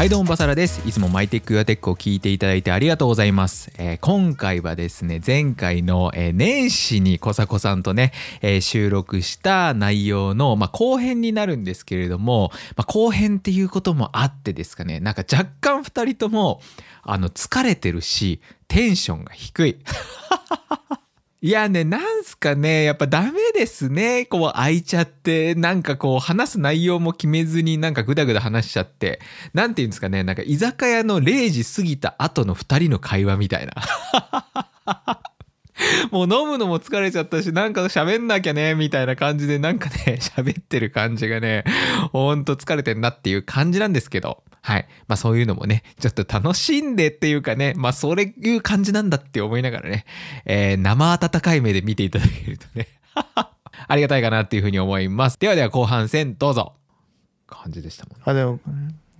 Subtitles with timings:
[0.00, 0.80] はいどうもバサラです。
[0.88, 16.62] いつもマイテックユアテックを聞いていただいてありがとうございます、えー今回はですね前回の、えー年始にコサコさんとね、えー収録した内容の、まあ、後編になるんですけれども、まあ、後編っていうこともあってですかねなんか若干2人とも
[17.02, 19.76] あの疲れてるしテンションが低い。
[21.42, 24.26] いやね、なんすかね、やっぱダメですね。
[24.26, 29.20] こう開いちゃって、なんかこう話す内容も決めずになんかグダグダ話しちゃって、
[29.54, 33.72] なんていうんですかね、なんか居酒屋の0時過ぎた後の2人の会話みたいな。
[36.12, 41.64] もう飲むのも疲れちゃったし、なんか喋んなきゃね、みたいな感じで、なんかね、 喋ってる感じがね、
[42.12, 44.86] ほんと疲れてんなっていう感じなんですけど、はい。
[45.08, 50.04] まあそういうのもね、ちょっと楽しんでっていうかね、まあそういう感じなんだって思いながらね、
[50.44, 55.38] えー生温かい目で見ていただけるとね、 ありがたいかなっていうふうに思います。
[55.38, 56.74] ではでは後半戦どうぞ。
[57.46, 58.22] 感じでしたもんね。
[58.24, 58.60] あ、でも、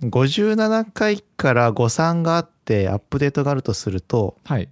[0.03, 4.69] 57回から誤算があってアップデートがあるとすると、はい。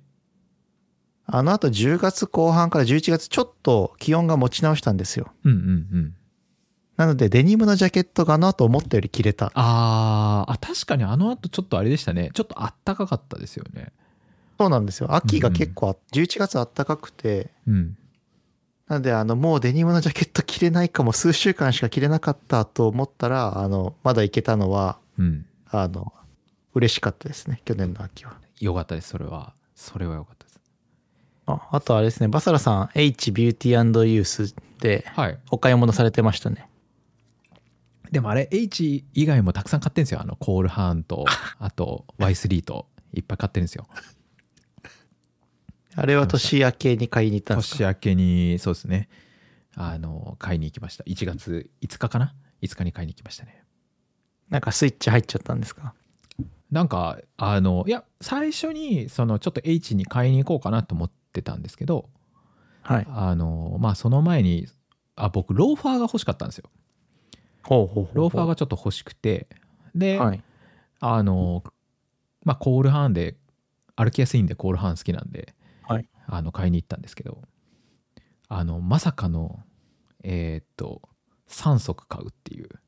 [1.32, 5.32] あの後10月後半から11月ちょっと気温が持ち直したんですよ。
[5.44, 5.62] うんうんう
[6.02, 6.16] ん。
[7.00, 9.54] なのでデニムのジャケットがあの後思ったより着れた。
[9.56, 12.30] あーあ、確かにあの後ちょっとあれでしたね。
[12.34, 13.94] ちょっとあったかかったですよね。
[14.60, 15.16] そうなんですよ。
[15.16, 17.98] 秋が結構あ、11月あったかくて、うん。
[18.90, 25.46] なのであのもうデニムのジャケット着れないかも数週間しか着れなかったと思ったら、あの、まだいけたのは、うん。
[25.70, 26.12] あの、
[26.74, 27.62] 嬉しかったですね。
[27.64, 28.34] 去年の秋は。
[28.60, 29.54] よかったです、それは。
[29.74, 30.60] それはよかったです。
[31.46, 35.40] ああとあれですね、バサラさん、H ビューティーユースではい。
[35.50, 36.69] お買い物されてましたね。
[38.12, 40.22] でもあれ H 以外もたくさん買ってんですよ。
[40.22, 41.26] あのコールハーンと
[41.60, 43.88] あと Y3 といっぱい買ってるんですよ。
[45.96, 47.78] あれは年明けに買いに行ったんですか？
[47.78, 49.10] 年明けにそうですね。
[49.76, 51.04] あの買いに行きました。
[51.04, 53.64] 1月5日かな？5日に買いに行きましたね。
[54.50, 55.94] なんかスイッチ入っちゃったんですか？
[56.72, 62.10] なんかあのいや最初にそのちょっと H に買いに行こうかなと思ってたんですけど
[62.84, 63.08] はい。
[63.10, 64.68] あのまあその前に
[65.16, 66.70] あ僕ローファーが欲しかったんですよ
[67.70, 69.48] ローファーがちょっと欲しくて。
[69.96, 70.44] で、はい。
[71.00, 71.64] あの
[72.44, 73.36] まあコールハーンで
[73.96, 75.54] 歩きやすいんでコールハーン好きなんで、
[75.84, 76.10] はい。
[76.28, 77.42] あの買いに行ったんですけど
[78.48, 79.60] あのまさかの
[80.24, 81.02] えーっと
[81.50, 82.70] 3足買うっていう。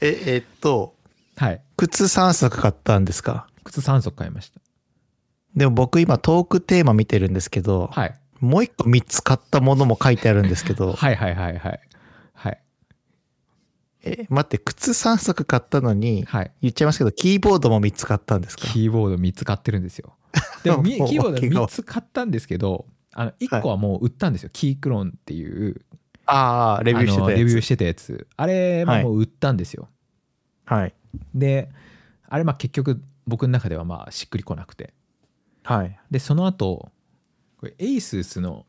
[0.00, 0.96] え、えっと、
[1.36, 1.62] はい。
[1.76, 3.48] 靴3足買ったんですか？
[3.64, 4.60] 靴3足買いました。
[5.54, 11.80] でも僕今トークテーマ見てるんですけど、はいもう一個3つ買ったものも書いてあるんですけど、 はいはいはいはい。
[12.34, 12.62] はい。
[14.02, 16.52] え、待って、靴3足買ったのに、はい。
[16.62, 18.66] 言っちゃいますけど、キーボードも3つ買ったんですか？
[18.68, 20.16] キーボード3つ買ってるんですよ。
[20.62, 25.80] でも みもうキーボード訳が3つ買ったんですけどあの1個はもう売ったんですよ、キークロンっていう
[26.26, 28.26] ああ、レビューしてたあのレビューやしてたやつ。
[28.36, 29.88] あれももう売ったんですよ、
[30.66, 30.70] つ。
[30.70, 30.94] はい。
[31.34, 31.70] で
[32.28, 34.92] あれまあ結局僕の中ではまあしっくりこなくて。
[35.62, 35.98] はい。
[36.10, 36.90] でその後
[37.58, 38.66] これ ASUS の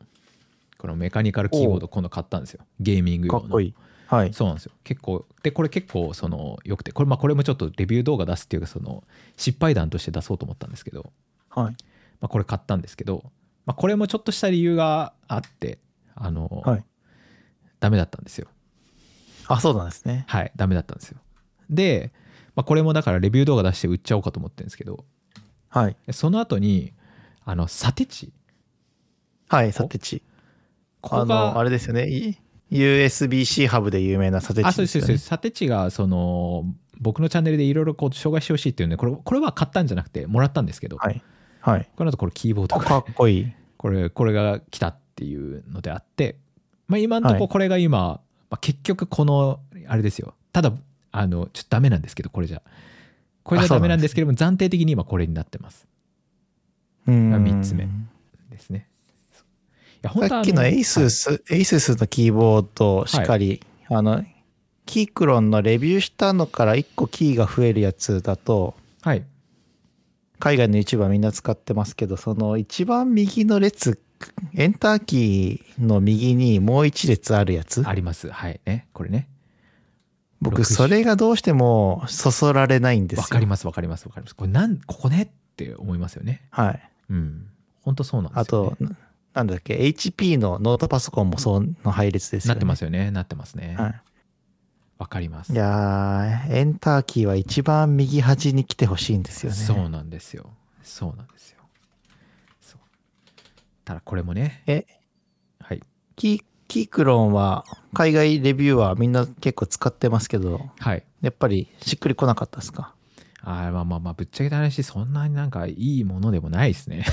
[0.78, 3.74] このメカニカルキーボード今度買ったんですよゲーミング用のかっこいい。
[4.06, 4.32] はい。
[4.32, 9.04] そうなんですよ結構でこれ結構そのよくてこれまあこれもちょっとレビュー動画出すっていうかその
[9.36, 11.12] 失敗談として出そうと思ったんですけど、
[11.50, 11.76] はい。
[12.20, 13.24] まあ、これ買ったんですけど、
[13.66, 15.78] まあ、これもちょっとした理由があって
[16.14, 16.84] あの、はい
[17.80, 18.48] ダメだったんですよ
[19.46, 20.24] あ、そうなんですね。
[20.26, 21.18] はいダメだったんですよ
[21.70, 22.10] で、
[22.56, 25.04] まあ、これもだからレビュー動画出して売っちゃおうかと思ってるんですけど
[25.68, 25.96] はい。
[26.10, 26.92] その後に
[27.44, 28.32] あのサテチ
[29.48, 30.22] はい、サテチ。
[31.02, 32.08] あここがの、あれですよね。
[32.08, 32.38] い
[32.70, 35.26] USB-C ハブで有名なサテあチですよねそうですそうです。
[35.26, 36.64] サテチがその
[37.00, 41.22] 僕のチャンネルでいろいろこう紹介してほしいっていうんでこれこれは買ったんじゃなくてもらったんですけど、はい。
[41.60, 41.88] はい。
[41.96, 43.52] この後これキーボードかっこいい。
[43.78, 46.36] これこれが来たっていうのであって、
[46.88, 48.20] まあ、今のとここれが今、
[48.50, 50.72] まあ、結局このあれですよただ
[51.12, 52.62] あのちょっとダメなんですけどこれじゃ
[53.44, 55.86] これじゃダメなんですけども暫定的に今これになってます
[57.06, 57.44] うーん。
[57.44, 57.88] 三つ目
[58.50, 58.97] ですねい
[60.02, 60.78] や本当はあさっきのはい。
[60.78, 64.24] ASUS、のキーボードしかり、あの、
[64.86, 69.24] キークロンのレビューしたのから1個キーが増えるやつだと、はい。
[70.38, 74.00] 海外の YouTuber みんな使ってますけど、その一番右の列、
[74.54, 77.82] エンターキーの右にもう一列あるやつ？
[77.86, 78.30] あります。
[78.30, 78.60] はい。
[78.64, 79.28] ねこれね。
[80.40, 83.22] 僕、60それがどうしてもそそられないんですよ。
[83.22, 84.36] わかりますわかりますわかります。
[84.36, 86.42] これなんここねって思いますよね。
[86.50, 86.90] はい。
[87.10, 87.46] うん。
[87.82, 88.94] 本当そうなんですあよ、ね、と、
[89.38, 92.54] なんだっけ、HP のノートパソコンもその配列ですよね。
[92.54, 93.10] なってますよね。
[93.12, 93.76] なってますね。
[93.78, 93.94] わ、
[94.98, 95.52] はかります。
[95.52, 95.54] い。
[95.54, 99.56] いやー、エンターキーは一番右端に来てほしいんですよね。
[99.56, 100.50] そうなんですよ。
[100.82, 101.58] そうなんですよ。
[103.84, 104.64] ただこれもね。
[104.66, 104.84] え、
[105.60, 105.82] はい。
[106.16, 107.64] キーキークロンは
[107.94, 111.04] 海外レビューはみんな結構使ってますけど、はい。
[111.22, 112.92] やっぱりしっくりこなかったですか？
[113.40, 117.06] あーまあまあまあぶっちゃけた話そんなになんかいいものでもないですね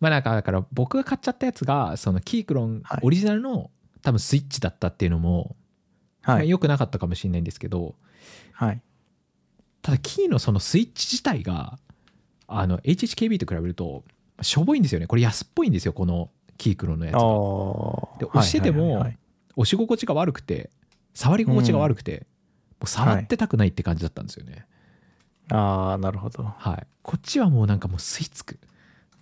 [0.00, 3.00] まあなんかだから僕が買っちゃったやつがそのキークロンはい。
[3.02, 3.70] オリジナルの
[4.02, 5.56] 多分スイッチだったっていうのも、
[6.24, 7.94] まは良くなかったかもしれないんですけど
[8.52, 8.82] はい。
[9.82, 11.78] ただキーのそのスイッチ自体が
[12.48, 14.04] あの HHKB と比べると
[14.42, 15.06] しょぼいんですよね。
[15.06, 17.24] これ安っぽいんですよこのキークロンのやつあが。
[17.24, 18.18] あ。
[18.18, 19.06] で押してても
[19.56, 20.70] 押し心地が悪くて
[21.16, 22.26] 触り心地が悪くて、
[22.78, 24.66] もう触ってたくないって感じだったんですよね、
[25.50, 26.42] ああ、なるほど。
[26.44, 26.86] はい。
[27.02, 28.60] こっちはもうなんかもう吸い付く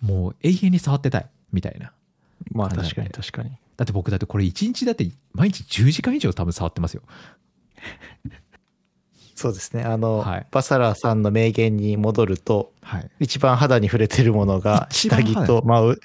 [0.01, 1.91] もう永遠に触ってたいみたいな。
[2.51, 3.51] まあ確かに確かに。
[3.77, 7.03] だって僕だってこれ1日だって毎日10時間以上多分触ってますよ。
[9.35, 9.83] そうですね。
[9.83, 10.47] あの、はい。
[10.49, 13.11] バサラさんの名言に戻ると、はい。
[13.19, 15.99] 一番肌に触れてるものが下着とマウ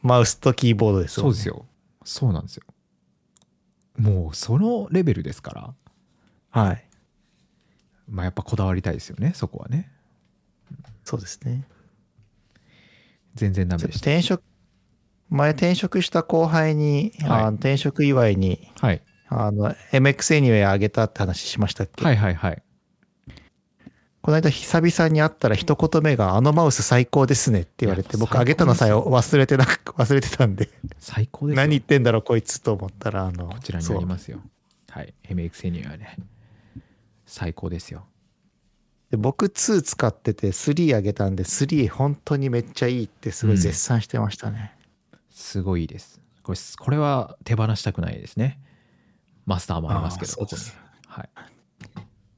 [0.00, 1.32] マウスとキーボードですよね。
[1.32, 1.66] そうですよ。
[2.04, 2.62] そうなんですよ。
[3.98, 5.74] もうそのレベルですから。
[6.62, 6.84] はい。
[8.08, 9.90] まあやっぱこだわりたいですよねそこはね。
[11.04, 11.64] そうですね。
[13.34, 14.10] 全然ダメでした。
[14.10, 14.42] 転職、
[15.28, 17.30] 前転職した後輩に、はい。
[17.30, 19.02] あの転職祝いに、はい。
[19.28, 22.62] あの、MX エニウェイあげたって話しましたっけ、はいはいはい。
[24.20, 30.68] この間久々に会ったら一言目が、あのマウス最高ですねって言われて、僕あげたのさえ忘れてなく、 忘れてたんで、
[30.98, 31.62] 最高ですよ。
[31.62, 34.40] 何言ってんだろうこいつと思ったら、あの、こちらにありますよ。
[34.90, 35.14] はい。
[35.28, 36.16] MX にはね
[37.24, 38.04] 最高ですよ
[39.12, 44.74] で僕2使ってて3あげたんで3本当にめっちゃいいってすごい絶賛してましたね、
[45.30, 46.18] すごいです。
[46.42, 48.58] これこれは手放したくないですね。
[49.44, 50.72] マスターもありますけどそうです。
[50.72, 51.20] ここに。
[51.20, 51.30] はい。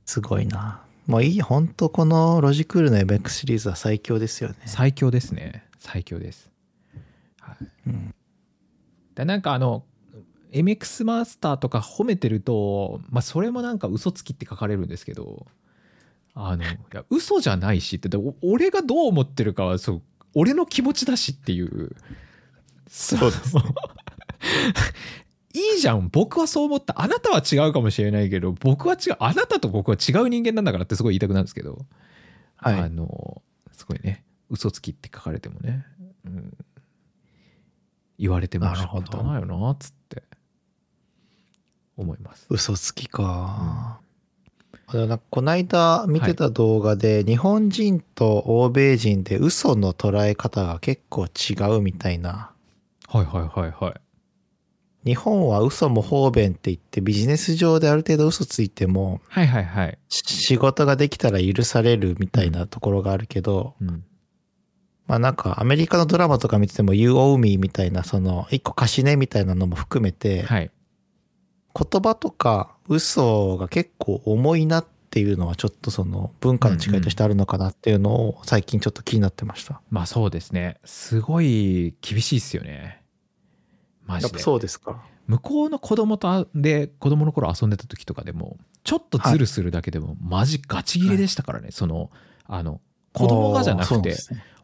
[0.04, 0.82] すごいな。
[1.06, 4.56] もういい本当このロジクールの MX シリーズは最強ですよね。
[4.66, 5.64] 最強ですね。
[5.78, 6.50] 最強です、
[7.38, 7.56] はい。
[7.86, 8.14] うん。
[9.14, 9.84] でなんかあの
[10.50, 15.46] MX マスターとか褒めてるとまあそれもなんか嘘つきって書かれるんですけど
[16.34, 18.08] あのいや嘘じゃないしって
[18.42, 20.02] 俺がどう思ってるかはそう
[20.34, 21.94] 俺の気持ちだしっていう。
[22.88, 23.62] そうですね。
[25.54, 26.08] いいじゃん。
[26.08, 27.00] 僕はそう思った。
[27.00, 31.86] あなたは違うかもしれないけど僕は違うあなたと僕は違う人間なんだからってすごい言いたくなるんですけど、
[32.56, 32.80] はい。
[32.80, 34.24] あのすごいね。
[34.50, 35.86] 嘘つきって書かれてもね、
[36.24, 36.56] うん、
[38.18, 40.22] 言われても仕方ないよなっつって。
[41.96, 42.46] 思います。
[42.50, 44.00] 嘘つきか、
[44.86, 52.50] あのなんかこの間見てた動画で、日本人と欧米人で嘘の捉え方が結構違うみたいな
[53.08, 54.00] はいはいはいはい。
[55.04, 59.98] 日本は嘘も方便って言ってビジネス上である程度嘘ついてもはいはいはい。
[60.08, 64.04] し仕事ができたら許されるみたいなところがあるけど、うん、
[65.06, 70.70] まあなんかアメリカのドラマとか見てても You owe me みたいなその一個貸しねみたいなのも含めてはい。
[71.76, 79.80] 言葉とか嘘が結構重いなっていうのはちょっとその文化の違いとしてあるのかなっていうのを最近ちょっと気になってました。
[79.90, 80.78] まあそうですね。
[80.84, 83.02] すごい厳しいっすよね。
[84.06, 84.38] マジで。
[84.56, 85.02] うですか。
[85.26, 92.10] 向こうの子供とあで子供の頃遊んでた時とかでもちょっとズルするだけでもマジガチギレでしたからね、その
[92.44, 92.80] あの
[93.12, 94.16] 子供がじゃなくて、ね、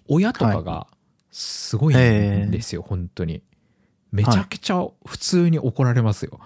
[0.09, 0.87] 親とかが
[1.31, 3.43] すごいんですよ、本当に
[4.13, 6.41] めちゃくちゃ普通に怒られますよ、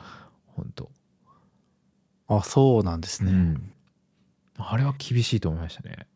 [0.56, 0.90] 本当。
[2.28, 3.32] あ、そうなんですね。
[3.32, 3.72] うん。
[4.56, 6.06] あれは厳しいと思いましたね。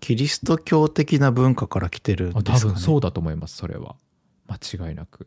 [0.00, 3.96] キリスト教的な文化から来てるんあですか、ね、多分そうだと思いますそれは。
[4.48, 5.26] 間違いなく。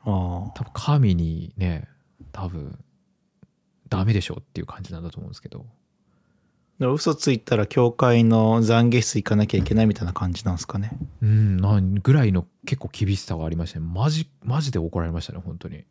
[0.00, 1.88] あ多分神にね
[2.32, 2.78] 多分
[3.88, 5.64] ダメでしょっていう感じなんだと思うんですけど。
[6.80, 6.86] あ。
[6.86, 10.90] 嘘ついたら教会の懺悔室行かなきゃいけないみたいな感じなんですかね。
[11.22, 13.86] うんなんぐらいの結構厳しさがありましたね。
[13.86, 15.84] マジマジで怒られましたね本当に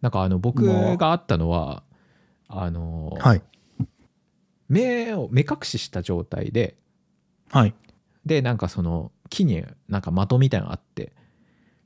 [0.00, 0.64] なんかあの僕
[0.96, 1.82] があったのは
[2.48, 3.42] あの、はい。
[4.68, 6.76] 目を目隠しした状態で
[7.50, 7.74] はい。
[8.24, 11.12] でなんかその木になんか的みたいなのがあって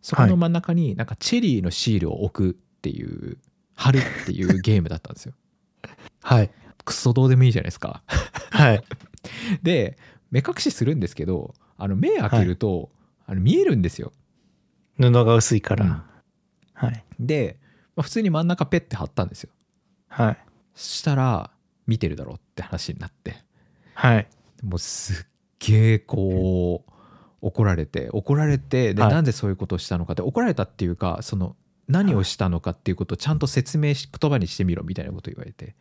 [0.00, 3.36] そこの真ん中になんかチェリーのシールを置くっていう
[3.74, 5.34] 貼るっていうゲームだったんですよ
[6.22, 6.50] はい。
[6.84, 8.02] クソどうでもいいじゃないですか
[8.50, 8.84] はい。
[9.62, 9.98] で
[10.30, 12.90] 目隠しするんですけどあの目開けると、
[13.26, 14.12] あの見えるんですよ
[14.98, 15.86] 布が薄いから。
[15.86, 16.02] うん
[16.80, 17.04] はい。
[17.18, 17.59] で、
[18.00, 19.50] まあ、普通に真ん中ペッて貼ったんですよ
[20.08, 20.38] はい。
[20.74, 21.50] そしたら
[21.86, 23.36] 見てるだろうって話になって
[23.92, 24.26] はい。
[24.62, 25.26] もうすっ
[25.58, 26.92] げえこう
[27.42, 31.56] 怒られて怒られてで、はいなんでそういうことをしたのかって怒られたっていうかその
[31.88, 35.74] 何をしたのかっていうことをちゃんと説明し言葉にしてみろみたいなことを言われて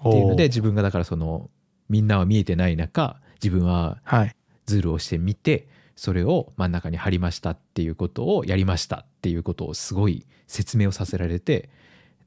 [0.00, 1.48] っていうので自分がだからその
[1.88, 4.36] みんなは見えてない中自分ははい。
[4.66, 5.66] ズルをしてみて
[5.98, 11.70] それを真ん中に貼りましたっていうことをやりましたっていうことをすごい説明をさせられて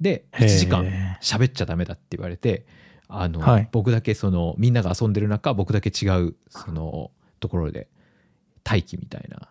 [0.02, 2.66] で1時間へ喋っちゃダメだって言われて
[3.08, 7.88] あの、はい僕だけそのみんなが遊んでる中僕だけ違うそのところで
[8.70, 9.48] 待機みたいな、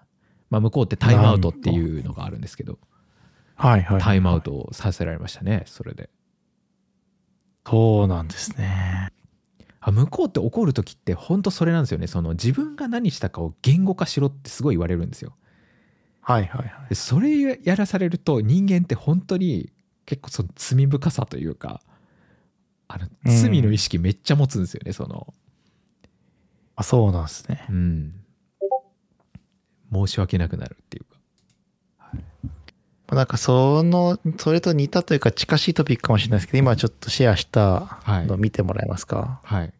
[0.51, 2.79] まあ、向こうってタイムアウトっていうのがあるんですけど
[3.55, 4.03] はいはい。
[4.03, 6.11] タイムアウトをさせられましたねそれで
[7.67, 9.09] そうなんですね。
[9.81, 12.07] あ向こうって怒る時って本当それなんですよね。
[12.07, 15.35] その自分が何したかを言語化しろってすごい言われるんですよ。
[16.21, 16.89] はいはいはい。
[16.91, 19.73] でそれやらされると人間って本当に
[20.05, 21.81] 結構その罪深さというか
[22.89, 23.37] あのうん。
[23.37, 25.33] 罪の意識めっちゃ持つんですよね、その。
[26.77, 27.65] あ、そうなんですね。
[27.71, 28.15] うん。
[29.93, 31.10] 申し訳なくなるっていうか
[33.15, 38.27] なんかその、それと似たというか近しいトピックかもしれないですけど、今ちょっとシェアしたはい。
[38.27, 39.73] の見てもらえますか、はい。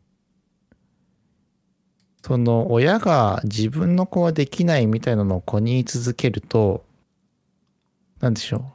[2.23, 6.85] その親が自分の子はできないみたいなのを子に言い続けると、
[8.21, 8.73] なんでしょ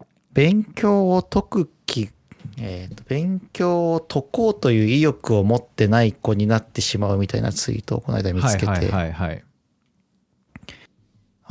[0.00, 0.04] う？
[0.32, 2.10] 勉強を解く気、
[2.58, 9.44] えーと勉強を解こうという意欲を持ってない子になってしまうみたいなツイートをこの間見つけて、はいはいはいはい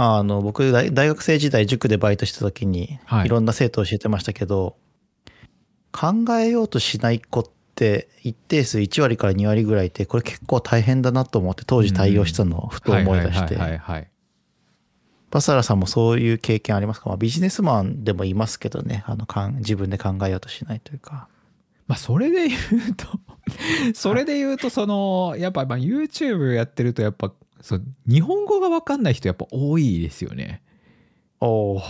[0.03, 3.27] あの、僕大、大学生時代塾でバイトした時に、はい。
[3.27, 4.75] いろんな生徒を教えてましたけど、
[5.91, 13.55] 考えようとしない子って一定数1割から2割ぐらいいて、これ結構大変だなと思って当時対応したのをふと思い出して。
[13.55, 14.11] はい、はいはいはい。
[15.29, 21.27] バサラさんもそういう経験ありますか、まあ、ビジネスマンでもいますけどね、あの、かん自分で考えようとしないというか。
[21.87, 23.05] まあそれで言うと
[23.93, 30.61] それで言うとそのやっぱまあ YouTube やってるとやっぱそう日本語が分かんない人やっぱ多いですよね。
[31.39, 31.81] おお。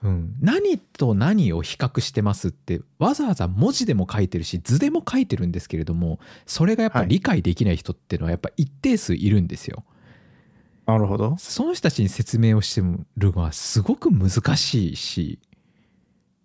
[0.00, 9.84] うん、何と何を比較してますってわざわざ文字でも書いてるし図でも書いてるんですけれどもそれがやっぱはい理解できない人っていうのはやっぱ一定数いるんですよ。
[10.86, 11.36] なるほど。
[11.38, 12.80] その人たちに説明をして
[13.16, 15.38] るのはすごく難しいし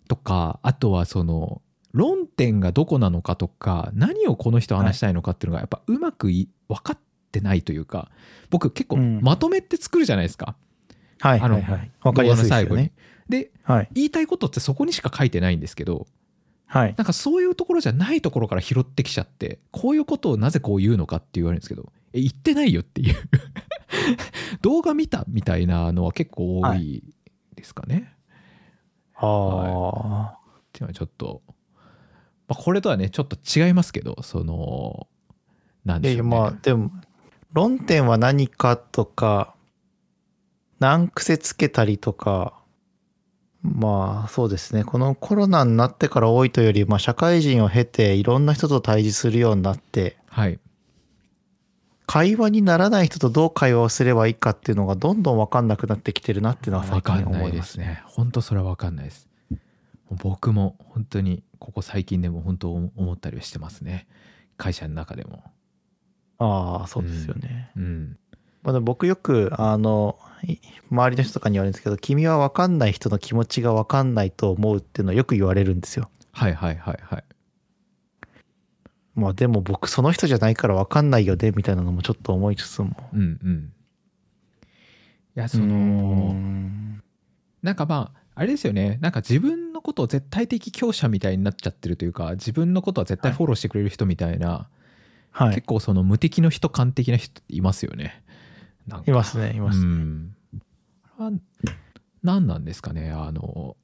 [0.08, 1.62] とかあとはその
[1.94, 8.10] 論点がどこなのかとか何をこの人話したいのかっていうのがやっぱうまくい分かってないというか
[8.50, 10.56] 僕結構うんまとめって作るじゃないですか、
[11.24, 11.92] はいあのはいはい。
[12.04, 12.92] わかりやすいですよね。
[13.30, 13.90] ではい。
[13.94, 16.06] 言いたいことってそこにしか書いてないんですけど
[16.66, 16.96] はい。
[16.98, 23.16] なんかそういうところじゃないところから拾ってきちゃってこういうことをなぜこう言うのかって言われるんですけどえ言ってないよっていう
[24.62, 27.04] 動画見たみたいなのは結構多い
[27.56, 28.14] ですかね。
[29.16, 30.38] ああ。
[30.38, 31.54] っていうのはちょっと、ま
[32.50, 35.08] あ、これとはねちょっと違いますけどその
[35.86, 36.38] なんいやいやでしょうね。
[36.38, 36.92] まあでも
[37.54, 39.56] 論点は何かとか
[40.80, 42.54] 難癖つけたりとか
[43.64, 44.84] まあそうですね。
[44.84, 50.60] このコロナになってから多いというより、まあ、社会人を経ていろんな人と対峙するようになってはい。
[52.06, 57.86] 会話にならない人とどう会話をすればいいかっていうのがどんどん分かんなくなってきてるなっていうのは分最近思いますすね。
[57.86, 59.30] ね本当それは分かんないです。
[60.12, 64.08] 僕も本当にここ最近でも本当思ったりはしてますね。
[64.58, 65.44] 会社の中でも
[66.46, 67.72] ああそうですよね。
[67.76, 68.18] うん
[68.64, 70.58] まあ、僕よくあのい
[70.90, 76.10] 周りの人とかに言われるんですけど君は分かんない人の気持ちが分かんないと思うっていうのをよく言われるんですよ。
[76.32, 77.24] はいはいはいはい
[79.16, 82.96] まあでも僕その人じゃないから分かんないよねみたいなのもちょっと思いつつも。
[83.14, 83.74] うんうん
[85.36, 87.02] いやそのん
[87.64, 94.83] なんかまああれですよねなんか自分のことを絶対的強者みたいになっちゃってるというか自分のことは絶対フォローしてくれる人みたいな、はい。
[95.34, 98.24] 結構その無敵の人感的な人っていますよね。
[99.08, 99.86] いますね、いますね。
[99.86, 100.36] うん。
[101.18, 101.32] あ
[102.22, 103.12] 何なんですかね。
[103.12, 103.76] あの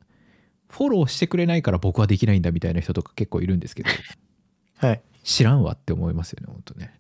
[0.70, 3.90] フォローしてくれないから僕はできないんだみたいな人とか結構いるんですけど。
[4.78, 5.02] はい。
[5.24, 6.94] 知らんわって思いますよね本当ね。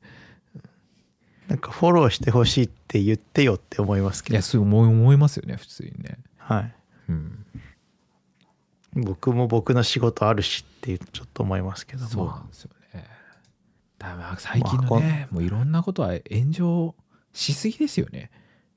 [1.48, 4.34] なんかフォローしてほしいって言ってよって思いますけど。
[4.34, 4.42] いや。
[4.42, 6.18] そう思い思いますよね普通にね。
[6.38, 6.74] はい。
[7.10, 7.46] うん。
[8.94, 12.79] 僕も僕の仕事あるしってちょっと思いますけどそうなまんですよね
[14.38, 16.96] 最近のね、もういろんなことは炎上
[17.34, 18.32] しすぎですよね。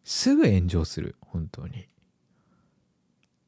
[0.05, 1.89] すぐ炎上する本当に。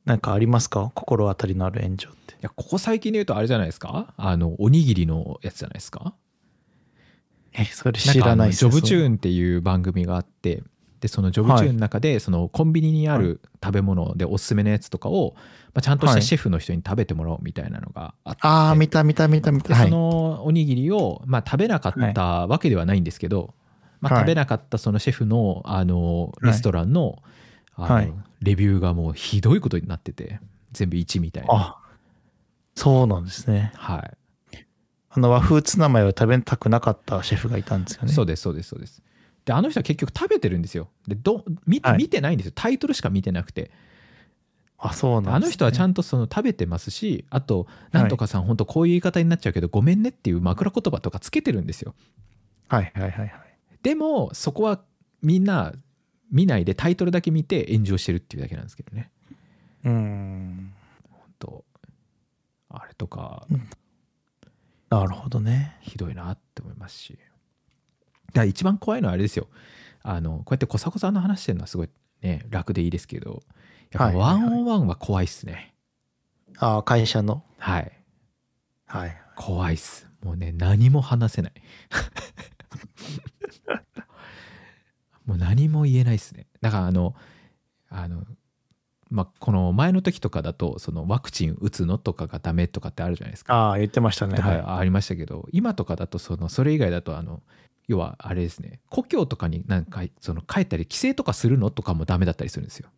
[0.05, 0.93] なんかありますか？
[0.95, 2.37] 心当たりのある炎上って。
[2.41, 4.13] やここ最近で言うとあれじゃないですか？
[4.17, 6.15] あのおにぎりのやつじゃないですか？
[7.55, 9.07] え、それ知らないっすジョブチュン。
[9.07, 10.63] ーンっていう番組があって
[11.05, 15.35] でそのジョブチューンの中でそのコンビニにある食べ物でおすすめのやつとかを、
[15.75, 19.69] まあ、ちゃんとしたシェフの人に食べてもらおうみたいなのがあって、ああ、見た見た見た見た。
[19.69, 19.91] でそはい。
[19.91, 23.53] のおにぎりを、まあ、食べなかったわけではないんですけど、
[24.01, 27.23] まあ、はい食べなかったそのシェフのあのレストランの,、
[27.75, 30.41] あのはいレビューがもうひどいことになってて
[30.73, 31.49] 全部1みたいな。
[31.53, 31.79] あ、
[32.75, 33.73] そうなんですね。
[33.77, 34.17] はい
[35.17, 38.13] あの和風ツナマヨを食べたくなかったシェフがいたんですよね。
[38.13, 39.04] そうですそうですそうです。
[39.45, 40.89] であの人は結局食べてるんですよ。
[41.07, 42.53] でど見見てないんですよ。
[42.55, 43.71] タイトルしか見てなくて。
[44.79, 45.37] あ、そうなんです、ね。
[45.37, 51.95] あの人はちゃんんとその食べてますしあとなんとかさん本当こういう言い方になっちゃうけどごめんねっていう枕言葉とかつけてるんですよ。
[52.69, 53.33] はいはいはいはい。
[53.83, 54.81] でもそこは
[55.23, 55.73] みんな
[56.31, 59.11] 見ないでタイトルだけ見て炎上してるっていうだけなんですけどね。
[59.85, 60.73] うーん。
[61.11, 61.65] 本当。
[62.71, 63.47] あれとか
[64.91, 65.77] なるほどね。
[65.81, 67.19] ひどいなって思いますし
[68.43, 69.49] ら一番怖いのはあれですよ
[70.03, 71.89] あのこうやって小迫さんの話してるのはすごい
[72.23, 73.43] ね楽でいいですけど
[73.91, 75.75] やっぱワはいはいはいンオンワンは怖いっすね
[76.59, 77.43] あ会社の？
[77.59, 77.93] はい
[78.87, 79.17] はい。
[79.37, 81.53] 怖いっすもうね何も話せない
[85.27, 87.15] もう何も言えないっすねだからあの
[87.89, 88.25] あの
[89.11, 94.37] まあこの前の時とかだとそのワクチン打つのとかがダメとかってあるじゃないですかああ、言ってましたね。
[94.37, 94.59] とはい。
[94.61, 97.41] かありましたけど、今とかだとそのそれ以外だとあの
[97.87, 102.89] 要はあれですね故郷とかになんかその帰ったり帰省とかするのとかもダメだったりするんですよ。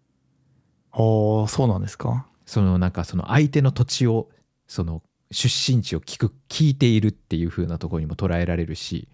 [0.92, 4.30] おーそうなんですかそのなんかその相手の土地を
[4.66, 9.08] その出身地を聞く聞いているっていう風なところにも捉えられるし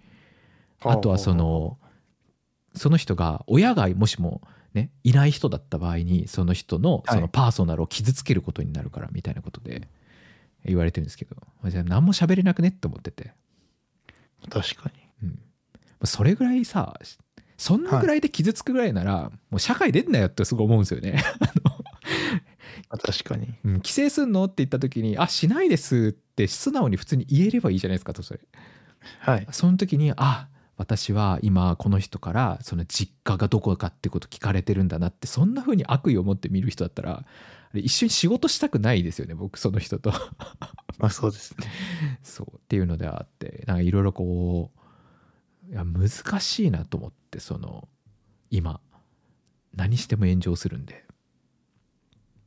[0.80, 1.78] あとはその
[2.74, 4.42] その人が親がもしも
[4.74, 9.88] ねいない人だった場合にその人のはいそのパーソナルを傷つけることになるからみたいなことで
[10.64, 11.36] 言われてるんですけど
[11.68, 13.32] じゃあ何も喋れなくねって思ってて。
[14.50, 14.90] 確か
[15.22, 15.28] に。
[15.28, 15.38] うん、
[16.06, 16.98] それぐらいさ
[17.62, 21.22] そんなぐらいで傷つくぐらいなら、もう社会出んなよってすごい思うんですよね。
[22.90, 23.54] あ確かに。
[23.64, 28.40] うん、帰省すんのって言った時に「あしないです」って素直に普通に言えればいいじゃないですかとそれ。
[29.20, 29.46] はい。
[29.52, 37.24] その時に「あ私は今この人からその実家がどこかってこと聞かれてるんだな」ってそんな風に悪意を持って見る人だったら
[37.74, 40.12] 一緒に仕事したくないですよね僕その人と。
[40.98, 41.66] まあそうですね。
[42.22, 44.81] そうっていうのであってなんかいろいろこう
[45.72, 46.08] いや難
[46.40, 47.88] しいなと思ってその
[48.50, 48.80] 今
[49.74, 51.04] 何しても炎上するんで、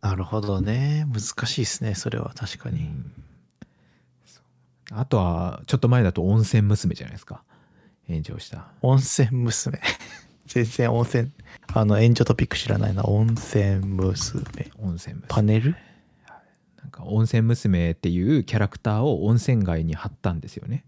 [0.01, 1.08] なるほどね。
[1.12, 1.95] 難しいですね。
[1.95, 2.80] それは確かに。
[2.82, 3.12] うん
[4.91, 7.43] あとはちょっと前だと温泉娘じゃないですか
[8.08, 9.80] 炎上した温泉娘。
[10.45, 11.32] 全然温泉、
[11.73, 13.04] あの、炎上トピック知らないな。
[13.04, 14.71] 温泉娘。
[14.78, 15.76] 温泉娘パネル？
[16.78, 20.86] なんか温泉娘っていうキャラクターを温泉街に貼ったんですよね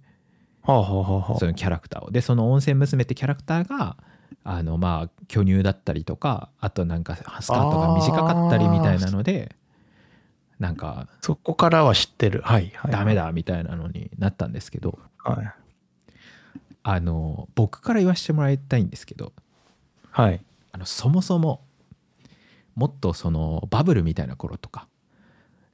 [0.68, 3.98] はあはあはあはそのキャラクターをでその温泉娘ってキャラクターが
[4.44, 9.56] あのまあ巨乳だったりとかあとなんかスカートが短かったりみたいなので
[10.60, 12.42] なんかそこからは知ってる。
[12.44, 12.72] はい。
[12.76, 13.14] はい、ダメ。
[13.14, 15.54] だみたいなのになったんですけどはい。
[16.84, 19.34] あの僕から言わせてもらいたいんですけど
[20.12, 20.42] はい。
[20.72, 21.62] あのそもそも
[22.76, 24.88] もっとそのバブルみたいな頃とか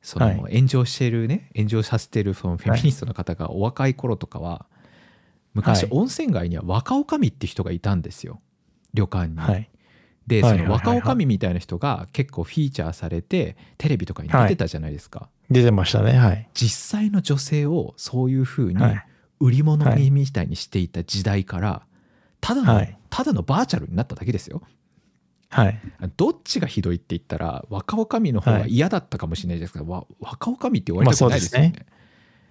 [0.01, 4.65] そのはい炎上してるね炎上させてるそのフェミニストの方がお若い頃とかは
[5.53, 8.41] 昔はい温泉街には若女将って人がいたんですよ
[8.93, 9.37] 旅館に。
[9.37, 9.69] はい。
[10.25, 15.29] でそはいはいはいはいの若女将みたいな人が結構フィーチャーされてテレビとかに出てたじゃないですか。
[15.49, 16.13] 出てましたね。
[16.13, 16.49] はい。
[16.53, 19.05] 実際の女性をそういうふうにはい。
[19.39, 21.81] 売り物にみたいにしていた時代から
[22.39, 24.63] ただの、はいただのバーチャルになっただけですよ。
[25.49, 25.79] はい。
[26.17, 31.73] どっちがひどいって言ったら若女将の方が嫌だったかもしれないですけど、わ若女将って言われたくないですよね。
[31.77, 31.93] まあ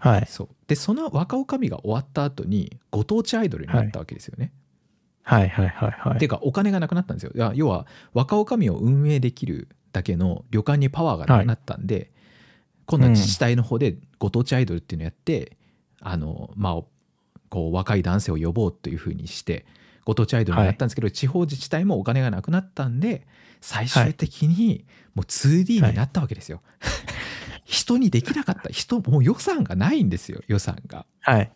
[0.03, 0.27] はい。
[0.27, 4.53] そうでその若女将が終わった後にご当地アイドルになったわけですよね。
[5.23, 6.19] はいはいはいはい。
[6.19, 12.11] ていうかお金がなくなったんですよ要は若女将を運営できるだけの旅館にパワーがなくなったんで、
[12.87, 15.57] 今度は自治体の方でご当地アイドルっていうのをやって、
[16.01, 16.83] あのまあ
[17.49, 19.67] こう若い男性を呼ぼうというふうにして
[20.05, 23.27] ご当地アイドルになったんですけど、地方自治体もお金がなくなったんで
[23.61, 24.85] 最終的に
[25.15, 26.61] もう 2D になったわけですよ。
[27.65, 31.07] 人にできなかった人もう予算がないんですよ予算が。
[31.21, 31.51] はい。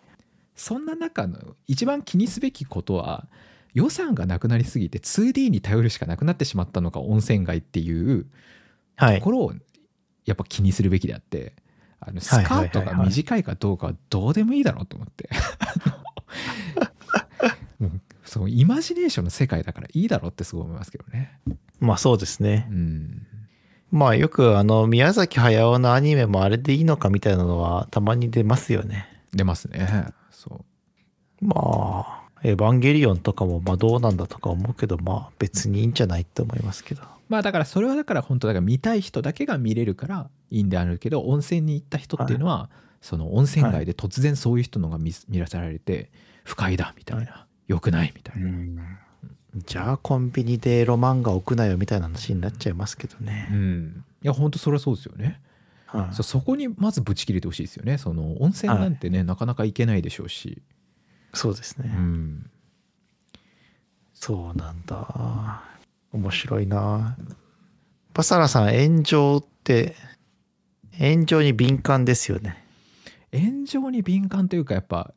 [0.54, 3.26] そんな中の一番気にすべきことは
[3.74, 8.26] 予算がなくなりすぎて 2D に頼るしかなくなってしまったのが温泉街っていう
[8.96, 9.30] はいとこ。
[9.32, 9.52] ろを
[10.24, 11.54] やっぱ気にするべきであって
[12.00, 15.28] あのスはいカートが短いかどうかはどうでもいいだろうと思って
[17.78, 21.38] もうそのイマジネーションの世界だからいいだろうってすごい思いますけどね。
[21.78, 22.74] まあそうですねう。
[22.74, 23.26] ん
[23.90, 29.08] まあよくあの宮崎駿のアニメもあれでいいのかみたいなのはたまに出ますよね。
[29.32, 30.08] 出ますね。
[30.30, 30.64] そ
[31.40, 37.02] うまあ、エヴァンゲリオンとかもまあどうなんだとか思うけど、まあ別にいいんじゃないって思いますけど。
[37.28, 42.70] まあだからそれはだから本当だから見たい人だけが見れるからいいんであるけど温泉に行った人っていうのは
[43.00, 46.10] その温泉街で突然そういう人のが見見らせられて
[46.44, 49.05] 不快だみたいな良くないみたいな。
[49.54, 53.48] じゃあコンビニでエロ漫画置くなよみたいな話になっちゃいますけどうね。
[53.50, 55.40] ん、いや本当それはそうですよね。
[55.86, 57.96] はいそそこにまずぶち切れてほしいですよね。
[57.96, 60.62] その温泉なんてね、なかなか行けないでしょうし。
[61.32, 61.92] そうですね。
[61.96, 62.50] うん。
[64.12, 65.62] そうなんだ。
[66.12, 67.16] 面白いな。
[68.14, 69.94] バサラさん、炎上って、
[70.98, 72.64] 炎上に敏感ですよね。
[73.32, 75.15] 炎上に敏感というかやっぱあ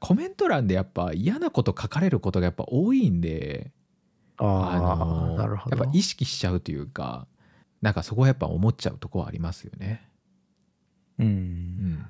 [0.00, 3.70] コメント欄でやっぱ嫌なこと書かれることがやっぱ多いんで
[4.38, 5.76] ああ、のなるほど。
[5.76, 7.26] やっぱ意識しちゃうというか
[7.82, 10.08] なんかそこはやっぱ思っちゃうとこはありますよね。
[11.18, 11.22] う。
[11.22, 12.06] うんん、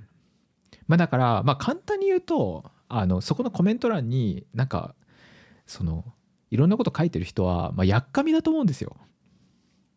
[0.86, 4.94] まあだからまあ簡単に言うとあのそこのコメント欄になんか
[5.66, 6.04] その
[6.50, 8.96] いろんなこと書いてる人は、まあ、やっかみだと思うんですよ。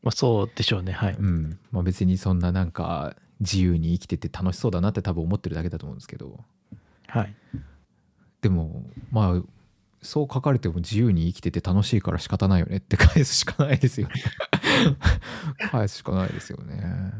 [0.01, 0.93] まあそうでしょうね。
[0.93, 1.13] はい。
[1.13, 6.39] うんまあ、別にそんななんか自由に生きてて楽しそうだなって多分思ってるだけだと思うんですけど
[7.07, 7.33] はい。
[8.41, 9.43] でもまあ
[10.01, 14.13] そう書かれても自由に生きてて楽しいから仕方ないよねって返すしかないですよね。
[15.71, 17.13] 返すしかないですよね。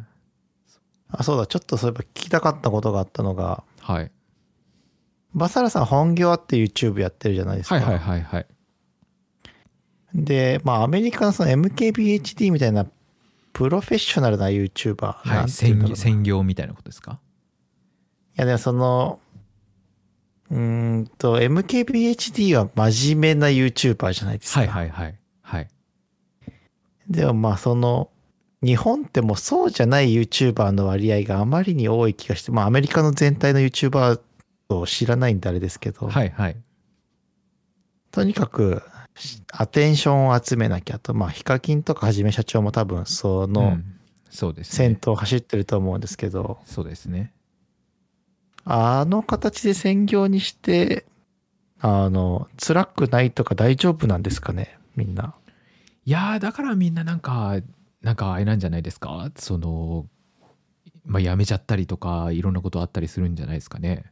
[1.09, 1.47] あ、そうだ。
[1.47, 4.11] ちょっとそういえば聞きたかったことがあったのが、はい。
[5.33, 7.75] バサラさん本業あって YouTube やってるじゃないですか。
[7.75, 8.45] はいはいはいはい。
[10.13, 12.85] で、まあアメリカのその MKBHD みたいな
[13.53, 15.49] プロフェッショナルな YouTuber はい。
[15.49, 17.19] 専業みたいなことですか？
[18.37, 19.19] いやでもその、
[20.51, 24.61] うーんと、MKBHD は真面目な YouTuber じゃないですか。
[24.61, 25.19] はいはいはい。
[25.41, 25.67] はい。
[27.09, 28.09] でもまあその、
[28.63, 34.19] 日本ってもうそうじゃない YouTuber の割合があまりに多い気がして、まあアメリカの全体の YouTuber
[34.69, 36.57] を知らないんであれですけど、はいはい。
[38.11, 38.81] とにかく
[39.51, 43.93] アテンションを集めなきゃと、まあヒカキンとかはじめ社長も多分そのうん。
[44.29, 47.31] そうです先ね頭を走ってると思うんですけど、そうですね
[48.69, 51.05] あの形で専業にして、
[51.79, 54.77] あの、辛くないとか大丈夫なんですかね？
[54.95, 55.35] みんな。
[56.05, 57.57] いやーだからみんななんか
[58.01, 59.31] なんかあれなんじゃないですか？
[59.35, 60.05] その
[61.05, 64.05] まあ辞めちゃったりとかいろんなことあったりするんじゃないですかね？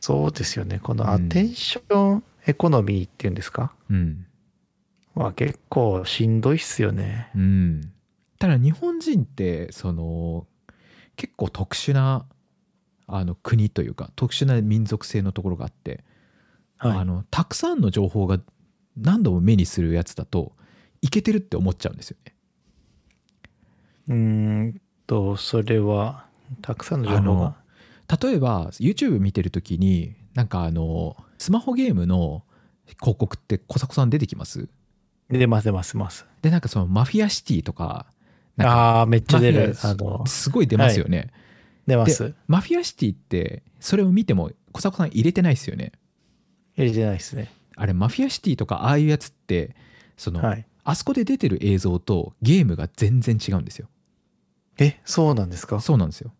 [0.00, 0.78] そうですよね。
[0.82, 1.10] このうん。
[1.10, 3.72] アテンションエコノミーっていうんですか？
[3.90, 4.26] うん。
[5.14, 7.30] は結構しんどいっすよね。
[7.34, 7.92] うん。
[8.38, 10.46] ただ日本人ってその
[11.16, 12.26] 結構特殊な
[13.06, 16.04] あの国というか特殊な民族性のところがあって、
[16.78, 18.40] あはのたくさんの情報が
[18.96, 20.52] 何度も目にするやつだと
[21.02, 22.34] いけてるって思っちゃうんですよね。
[24.08, 24.12] い。
[24.12, 26.26] うーんと、それは、
[26.62, 27.56] たくさんの情報が。
[28.22, 32.44] 例えば YouTube 見てる時になんかあのスマホゲームの
[33.00, 34.68] 広告って小迫さん出てきます？
[35.28, 36.24] 出ます出ます出ます。
[36.40, 38.06] でなんかそのマフィアシティとか
[38.56, 39.74] なんかああー、めっちゃ出る。
[39.74, 41.32] すごい出ますよね。
[41.86, 42.34] 出ます。
[42.48, 45.92] マフィアシティってそれを見ても小迫さん入れてないですよね。
[46.76, 47.50] 入れてないですね。
[47.76, 49.76] あれマフィアシティとかああいうやつって
[50.16, 50.66] その、はい。
[50.84, 53.88] あそこで出てる映像とゲームが全然違うんですよ。
[54.78, 55.80] え、そうなんですか？
[55.80, 56.32] そうなんですよ。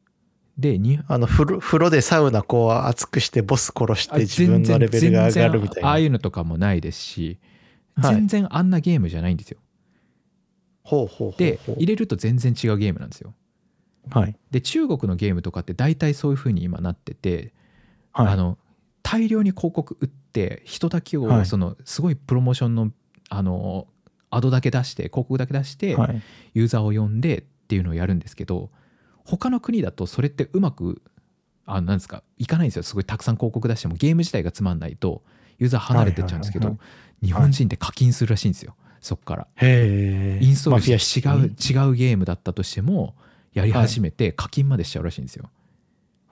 [0.57, 5.89] でにあの風呂、風呂でサウナこう熱くしてボス殺してあ自分のレベルが上がるみたいな。
[5.89, 7.39] ああいうのとかもないですし、
[7.97, 9.59] はい全然あんなゲームじゃないんですよ。
[10.83, 13.35] ほうほうほうでほう入れると全然違うゲームなんですよ。
[14.11, 14.37] はい。
[14.51, 17.53] で中国のゲームとかって大体そういう風に今なってて、
[18.13, 18.29] はい。
[18.29, 18.59] あの
[19.03, 22.93] 大量に広告打って人だけはいをそのすごいプロモーションの
[23.29, 23.87] あの
[24.31, 26.23] アドだけ出して広告だけ出してはい。
[26.55, 28.71] ユーザーを呼んでっていうのをやるんですけど
[29.25, 31.03] 他の国だとそれってうまく
[31.65, 35.23] あなんですかいかないんですよすごいたくさん広告出してもゲーム自体がつまんないと
[35.59, 36.79] ユーザー離れてっちゃうんですけどはい
[37.23, 39.47] 日本人って課金するらしいんですよそっから。
[39.61, 39.65] イ
[40.49, 43.15] ンストールして違う違うゲームだったとしても
[43.57, 45.51] やり始めて課金までしちゃうらしいんですよ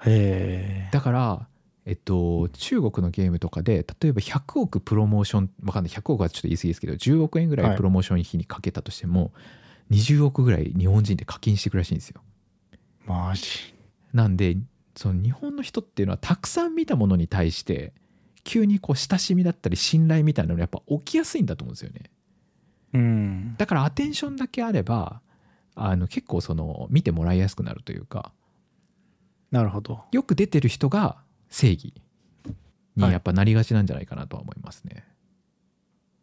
[0.05, 0.91] へえ。
[0.93, 1.47] だから
[1.87, 9.33] えっと中国のゲームとかで例えば100億プロモーションわかんない100億はちょっと言い過ぎですけど10億円ぐらはいいプロモーション費にかけたとしても、
[9.91, 12.21] 20億ぐらい日本人で課金していくらしいんですよ
[13.07, 13.75] マジ。
[14.13, 14.57] なんで
[14.97, 17.93] その日本の人っていうのはたくさん見たものに対して
[18.45, 22.03] 急にこう親しみだったり信頼みたいなのがやっぱ起きやすいんだと思うんですよね
[22.95, 23.55] うん。
[23.57, 25.21] だからアテンションだけあれば
[25.75, 28.33] あの結構その見てもらいやすくなるというか
[29.51, 30.03] なるほど。
[30.11, 31.17] よく出てる人が
[31.49, 31.95] 正義
[32.97, 33.13] にはい。
[33.13, 35.05] やっぱなりがちなんじゃないかなとは思いますね、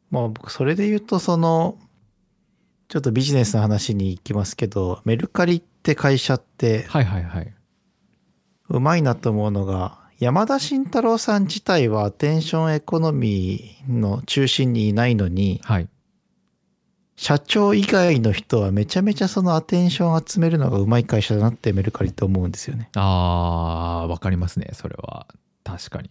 [0.09, 1.77] まあ僕それで言うとその
[2.89, 7.53] ちょっとビジネスの話に行きますけどメルカリって会社ってはいはいはい。
[8.69, 15.89] うまいなと思うのが山田慎太郎さん自体はアテンションエコノミーの中心にいないのにはい
[17.21, 22.89] 社長以外の人はめちゃめちゃそのアテンションを集めるのがうまい会社だなってメルカリって思うんですよね。
[22.95, 25.27] あーわかりますねそれは。
[25.63, 26.09] 確かに。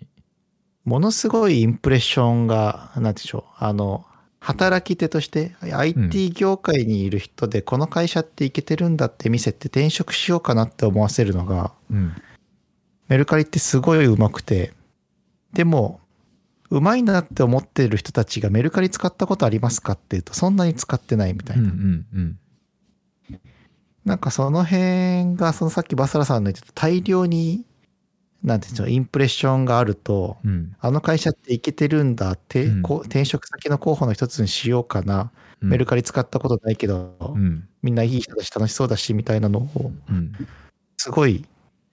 [0.85, 3.65] ものすごいインプレッションが何でしょう。
[3.65, 4.07] あの
[4.39, 12.13] 働き手として IT 業界にいる人でこの会社っていけてるんだって見せて転職しようかなって思わせるのがうん。
[13.09, 14.75] メルカリってすごいうまくて。
[15.55, 15.99] でも
[16.71, 21.73] うまいなって思ってる人たちがメルカリ使ったことありますかっていうと、そんなに使ってないみたいうんうな。
[21.75, 22.39] んうん。
[24.05, 27.65] なんかその辺が、そのさっきバサラさんの言ってた大量に、
[28.45, 30.77] なんていうんでしょう、インプレッションがあると、うん。
[30.81, 32.83] あの会社っていけてるんだって、うん。
[32.83, 35.33] こう転職先の候補の一つにしようかな。
[35.63, 35.71] うん。
[35.71, 37.69] メルカリ使ったことないけど、うん。
[37.83, 40.33] みんないい人だし楽しそうだしみたいなのを、うん。
[40.99, 41.47] すごい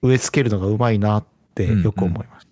[0.04, 2.47] 植え付けるのがうまいなってよく思います。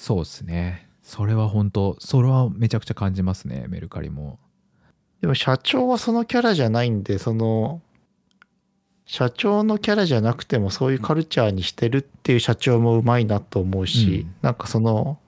[0.00, 0.88] そうですね。
[1.02, 4.38] それは本当それはめちゃくちゃ感じますねメルカリも。
[5.20, 7.82] でも社長はそのキャラじゃないんで、その、
[9.04, 14.34] 社長のキャラじゃなくてもそういうカルチャーにしてるっていう社長もうまいなと思うし、うん。
[14.40, 15.18] なんかその、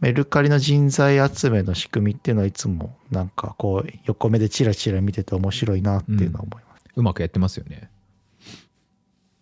[0.00, 6.84] メルカリの人材集めの仕組みっていうのはいつもなんかこう横目でチラチラ見てて面白いなっていうのは思います。
[6.96, 7.88] うまくやってますよね。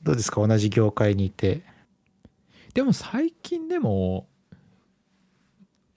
[0.04, 0.46] どうですか？
[0.46, 1.62] 同じ業界にいて。
[2.74, 4.28] でも最近でも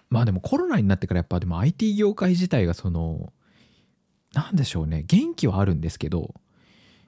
[0.09, 3.31] まあでもコロナになってからやっぱでも IT 業界自体がその
[4.33, 6.33] なんでしょうね元気はあるんですけど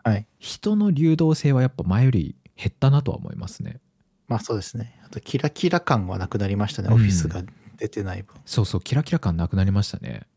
[0.03, 0.27] はい。
[0.37, 3.79] 人の流動性はやっぱ前より減ったなとは思いますね
[4.27, 4.99] まあそうですね。
[5.05, 6.87] あとキラキラ感はなくなりましたね。
[6.87, 7.43] うんオフィスが
[7.77, 8.35] 出てない分。
[8.45, 10.27] そうそうキラキラ感なくなりましたね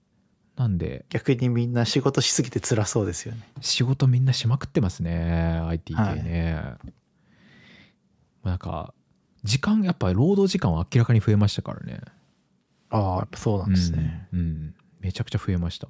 [0.56, 3.48] なんで逆にみんな仕事しすぎて辛そうですよね。
[3.60, 6.62] 仕事みんなしまくってますね IT 系ね、
[8.42, 8.92] なんか
[9.46, 12.00] 時間やっぱ労働時間は明らかに増えましたからね
[12.90, 14.28] ああ、やっぱそうなんですね。
[14.32, 15.88] うん、うんめちゃくちゃ増えました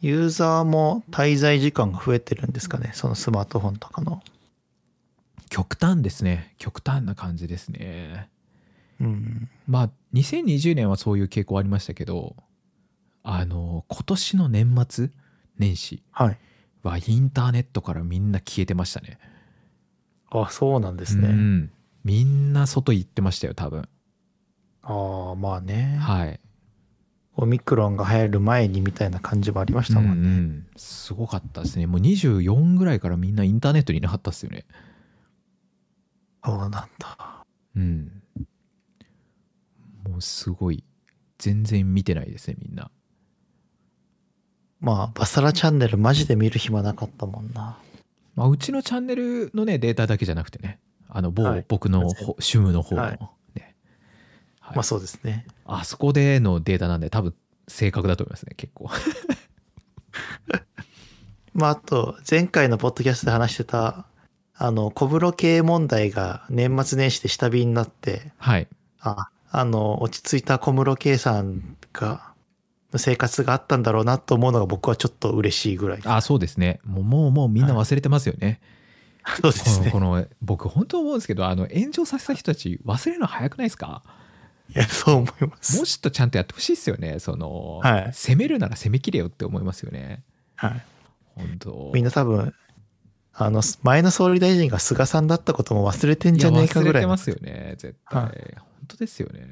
[0.00, 2.90] ユーザーも滞在時間が増えてるんですかね？
[2.94, 4.22] そのスマートフォンとかの。
[5.50, 8.28] 極端ですね極端な感じですね
[9.00, 9.48] うん。
[9.66, 12.36] まあ2020年はそういう傾向ありましたけど
[13.22, 15.10] あの今年の年末
[15.56, 16.38] 年始はい。
[16.82, 19.18] はインターネットからみんな消えてましたね
[20.30, 21.28] あそうなんですうね。
[21.28, 21.70] ん
[22.04, 23.88] みんな外行ってましたよ多分
[24.82, 25.98] ああ、まあね。
[26.00, 26.40] はい
[27.40, 30.28] オミクロンが流行る前にみたいな感じもありましたもんね。
[30.28, 34.64] うんうんすごかったですねもう24ぐらいからみんなインターネットにいなかったっすよね
[36.44, 37.44] そうなんだ。
[37.76, 38.22] うん
[40.08, 40.82] もうすごい
[41.38, 42.90] 全然見てないですねみんな
[44.80, 47.78] まあ、バサラチャンネルマジで見る暇なかったもんな。
[48.38, 51.64] まあ、うちのチャンネルのねデータだけじゃなくてねあの某、はい。
[51.66, 53.18] 僕のほ趣務の方の、はい。
[53.54, 53.74] ね。
[54.60, 54.76] はい。
[54.76, 55.44] まあそうですね。
[55.64, 57.34] あそこでのデータなんで多分
[57.66, 58.90] 正確だと思いますね結構。
[61.52, 64.06] まああと、前回のポッドキャストで話してた、
[64.54, 68.68] あの、小風呂系問題が年末年始で下火になって、はい。
[69.00, 72.27] あ、あの、落ち着いた小室圭さんが、の
[72.96, 76.00] 生活があったんだろうなと思うのが僕はちょっと嬉しいぐらい。
[76.04, 78.60] あそうですねもうもうもうみんな忘れてますよね、
[79.42, 80.00] そうですねこ。
[80.00, 84.02] の僕本当思うんですけどあの炎上させた人たち忘れるの早くないですか
[84.74, 85.76] いや、そう思います。
[85.76, 90.22] もうちょっとちゃんとやってほしいですよねその、はい攻めるなら攻めきれよって思いますよね
[90.56, 90.84] はい。
[91.36, 92.52] 本当みんな多分、
[93.32, 96.92] あの、前の総理大臣が菅さんだったことも忘れてんじゃねえかぐらいの。
[96.94, 98.34] れてますよね絶対、は本
[98.88, 99.46] 当ですよね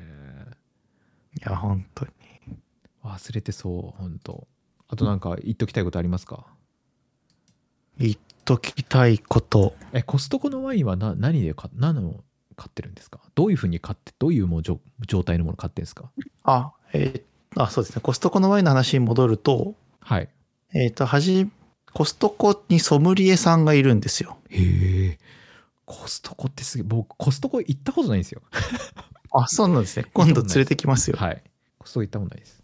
[1.35, 2.11] いや、本当に。
[3.06, 4.46] 忘れてそう本当
[4.88, 6.46] あとなんか言っときたいことありますか？
[7.98, 8.14] 言っ
[8.44, 9.74] ときたいこと。
[9.92, 12.24] えコストコのワインはな何で買何を
[12.56, 13.20] 買ってるんですか？
[13.34, 16.10] どういうふうに買ってどういうもう状状態のもの買ってるんですか？
[16.44, 18.02] あ、えーあ、そうですね。
[18.02, 20.28] コストコのワインの話に戻ると、はい
[20.74, 21.48] えっ、と、はじ、
[21.94, 24.36] コストコにソムリエさんがいるんですよ。
[24.50, 25.18] へえ
[25.86, 28.42] コストコってすげえ僕コストコ行ったことないんですよ
[29.32, 30.04] あ、そうなんですね。
[30.12, 31.16] 今度連れてきますよ。
[31.16, 31.42] はい
[31.78, 32.62] コストコ行ったことないです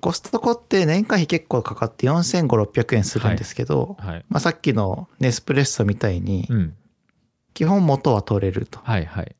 [0.00, 4.24] コストコって年会費結構かかって4500、600円するんですけど、はい。
[4.28, 6.74] まあ、さっきのネスプレッソみたいに、うん。
[7.54, 8.78] 基本元は取れると。
[8.80, 9.34] はいはい。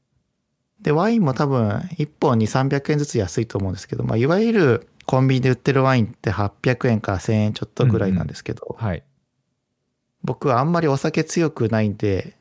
[0.81, 9.03] で、ワインも多分1本に300円ずつ安いと思うんですけど、まあ、いわゆるコンビニで売ってるワインって800円から1000円ちょっとぐらいなんですけど、はい。
[10.25, 12.35] 僕はあんまりお酒強くないんで、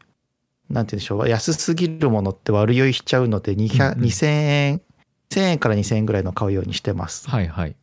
[0.69, 4.07] なんて言うんでしょう、安すぎるものって悪酔いしちゃうので200、うんうん。
[4.07, 4.81] 2000円、
[5.29, 7.29] 1000円から2000円ぐらいの買うようにしてます。
[7.29, 7.75] はいはい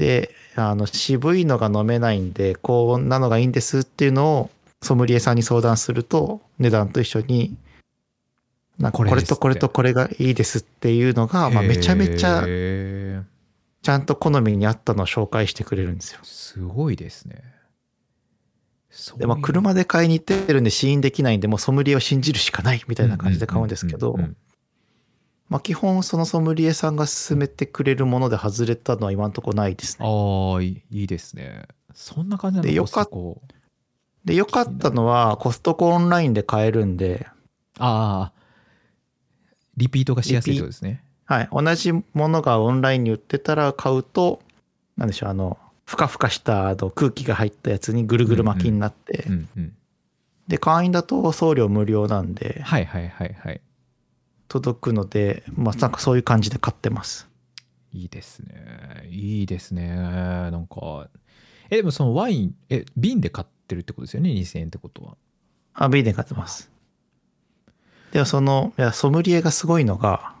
[0.00, 7.54] で、あの、渋いのが飲めないんで、こんなのがいいんですっていうのを、ソムリエさんに相談すると、値段と一緒に、
[8.78, 12.46] なんかここれとこれとこれがいいですっていうのが、まあ、めちゃめちゃ
[13.82, 16.20] ちゃんと好みに合ったのを紹介してくれるんですよ。
[16.22, 17.42] すごいですね。
[19.18, 24.36] で、まあ、車で買いに行ってるんで試飲できないんで、もうソムリエを信じるしかないみたいな感じで買うんですけどうんうんうんうん、
[25.50, 30.06] まあ、基本そのソムリエさんが勧めてくれるもので外れたのは今のところないですね。
[30.06, 31.64] ああいいですね。
[31.92, 33.08] そんな感じなのでよかっ
[34.24, 37.26] で、良かったのはコストコオンラインで買えるんで、
[37.78, 38.32] ああ
[39.76, 41.02] リピートがしやすいとですね。
[41.24, 41.48] はい。
[41.50, 44.40] 同じものがオンラインに売ってたら買うと、
[44.96, 49.24] なんでしょう、あの、ふかふかしたあの空気が入ったやつにぐるぐる巻きになって、
[50.46, 53.60] で、会員だと送料無料なんで、はいはいはいはい
[54.50, 57.28] 届くので、まあ、なんかそういう感じで買ってます。
[57.92, 59.08] いいですね。
[59.08, 59.94] いいですね。
[59.94, 61.08] なんか
[61.70, 65.16] えでもそのワインえ瓶で買ってるってことですよね？2000円ってことは。
[65.74, 66.68] あ、B で買ってます。
[68.10, 70.34] でもその、いや、ソムリエがすごいのが、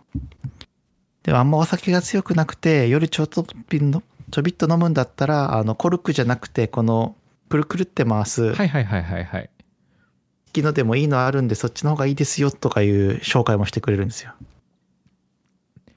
[1.22, 7.14] でもあんまお酒が強くなくて、夜ちょっとびんのちょびっと飲むんだったら、あの、コルクじゃなくて、この、
[7.48, 9.50] くるくるって回す、はいはいはいはいはい
[10.52, 14.32] 機能でもいいのあるんで、そっちの方がいいですよとかいう紹介もしてくれるんですよ。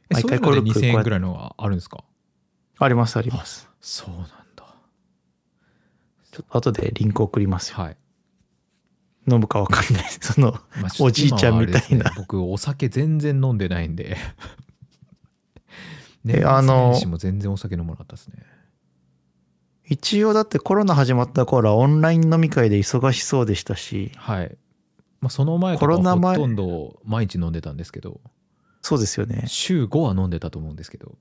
[0.10, 2.04] え毎回2000コルクこうやって円ぐらいのがあるんですか？
[2.80, 3.70] あります、あります。
[3.82, 4.30] そうなんだ
[6.32, 7.78] ちょっと後でリンク送りますよ。
[7.78, 7.98] はい、
[9.32, 10.06] 飲むかわかんない。
[10.22, 10.60] その、
[11.00, 14.18] おじいちゃんみたいなね僕お酒全然飲んでないんで
[16.24, 18.53] ね えあのも全然お酒飲まなかったですね
[19.86, 24.58] 一応だってコロナ始まった頃はオンライン飲み会で忙しそうでしたし、はい。
[25.20, 28.20] まあその前かほとんど毎日飲んでたんですけど
[28.82, 29.44] そうですよね。
[29.48, 31.16] 週5は飲んでたと思うんですけど。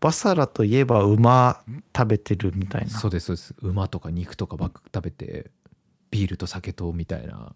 [0.00, 1.62] バサラといえば馬
[1.96, 2.90] 食べてるみたいな。
[2.90, 3.54] そうですそうです。
[3.62, 5.50] 馬とか肉とかばっか食べて
[6.10, 7.54] ビールと酒とみたいな。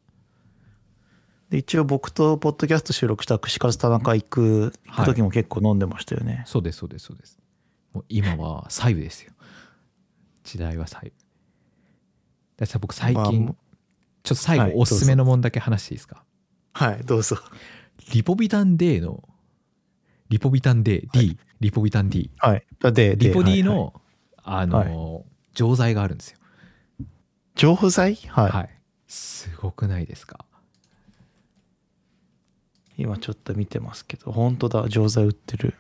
[1.51, 6.43] で一応僕とポッドキャスト収録した串カツ田中行く行く時も結構飲んでましたよね。
[6.47, 7.39] そうですそうですそうです。
[7.93, 9.33] もう今は左右ですよ
[10.49, 11.13] 時代は左右
[12.57, 13.55] だから僕最近、まあ
[14.25, 16.25] ちょっと最はい後おすすめのもんだけ話していいですか、
[16.75, 17.37] はい、どうぞ。
[18.13, 19.27] リポビタン D の
[20.29, 22.67] リポビタン D、D リポビタン D はい。
[23.17, 23.63] リポ D はいはい。
[23.63, 23.95] の、
[24.43, 26.39] あの、錠剤があるんですよ。
[27.55, 28.17] 錠剤？
[28.17, 28.51] はい。
[28.51, 28.71] はい。
[29.07, 30.45] すごくないですか？
[32.99, 35.75] 今ちょっと見てますけど、本当だ、錠剤売ってる。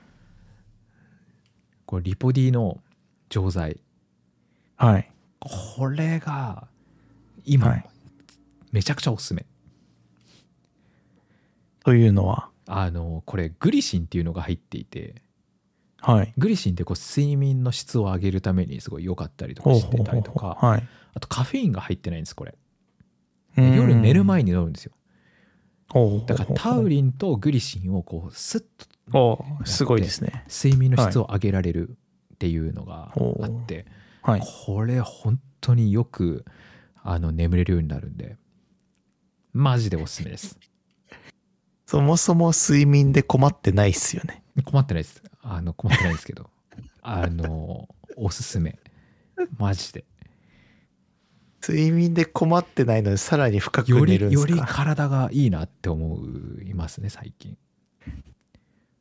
[1.84, 2.80] これリポ D の
[3.28, 3.80] 錠剤
[4.78, 5.10] はい。
[5.40, 6.66] これが
[7.44, 7.84] 今、はい。
[8.72, 9.44] めちゃくちゃおすすめ。
[11.84, 15.22] というのは、あのこれグリシンっていうのが入っていて。
[16.00, 16.32] はい。
[16.38, 20.56] グリシンってこう睡眠の質を上げるためにすごい良かったりとかしてたりとか。
[20.60, 20.88] はい。
[21.14, 22.54] あとカフェインが入ってないんですこれ。
[23.56, 23.76] うん。
[23.76, 24.92] 夜寝る前に飲むんですよ。
[26.26, 28.64] だからタウリンとグリシンをこうスッ
[29.10, 30.44] とすごいですね。
[30.48, 31.96] 睡眠の質を上げられる
[32.34, 33.86] っていうのがあって、
[34.30, 34.42] はい。
[34.66, 36.44] これ本当によく
[37.02, 38.36] あの眠れるようになるんで。
[39.54, 40.58] マジでおすすめです。
[41.86, 44.42] そもそも睡眠で困ってないっすよね。
[44.66, 45.22] 困ってないです。
[45.42, 46.50] あの困ってないですけど。
[47.00, 48.78] あのおすすめ。
[49.56, 50.04] マジで。
[51.66, 56.18] 睡眠で困ってないので、さらに深くより寝るんでよりすか体がいいなって思
[56.62, 57.56] いますね最近。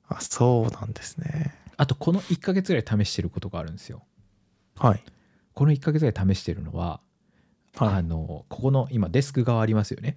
[0.07, 1.53] あ、そうなんですね。
[1.75, 4.03] あとこの1ヶ月ぐらい試してることがあるんですよ。
[4.77, 5.03] はい。
[5.57, 7.01] この1ヶ月ぐらい試してるのは、
[7.75, 7.89] はい。
[7.95, 10.15] あのここの今デスク側ありますよね。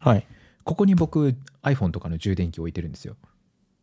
[0.00, 0.26] はい。
[0.64, 3.14] ここに僕 iPhone とかの充電器置いてるんですよ。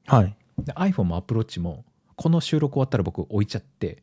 [0.07, 0.35] はい。
[0.57, 1.85] で iPhone も Apple Watch も
[2.17, 4.01] この収録終わったら僕置いちゃって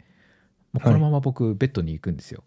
[0.73, 2.45] もうこのまま僕ベッドに行くんですよ、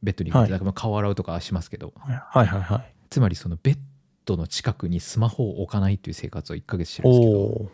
[0.00, 0.72] ベッドに行くんではい。
[0.72, 1.92] 顔洗うとかしますけど。
[1.98, 2.44] はい。
[2.44, 2.94] はいはい。
[3.10, 3.78] つまりそのベッ
[4.26, 7.70] ドの近くにスマホを置かないっていう生活を1ヶ月してるんですけど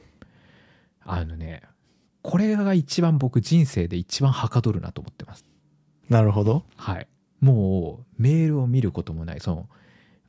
[1.04, 1.64] あのね
[2.22, 5.44] これが一番僕人生で一番はかどるなと思ってます。
[5.44, 5.57] ー。
[6.08, 6.64] なるほど。
[6.76, 7.06] はい。
[7.40, 9.40] もうメールを見ることもない。
[9.40, 9.68] その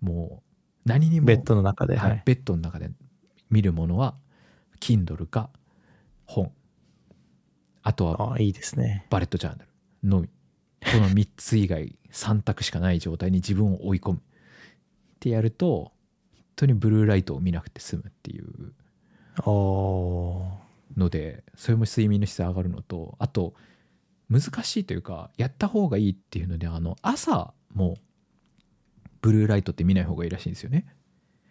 [0.02, 0.44] も
[0.86, 1.28] う何にも。
[1.28, 1.96] ベッドの中で。
[1.96, 2.10] はい。
[2.12, 2.24] はい。
[2.26, 2.90] ベッドの中で
[3.50, 4.16] 見るものは
[4.80, 5.50] Kindle か
[6.26, 6.52] 本。
[7.82, 9.06] あとはあいいですね。
[9.10, 9.70] バレットジャーナル。
[10.04, 10.28] のみ。
[10.28, 14.18] この3つ以外 3択しかない状態に自分を追い込む。
[14.18, 14.22] っ
[15.20, 15.92] てやると
[16.34, 18.74] 本当にブルーライトを見なくて済むっていう。
[20.98, 23.54] のでそれも睡眠の質上がるのとあと
[24.30, 27.98] 難しいというかやった方がいいっていうのであの朝も
[29.22, 30.86] ブルーライトって見ない方がいいらしいんですよね。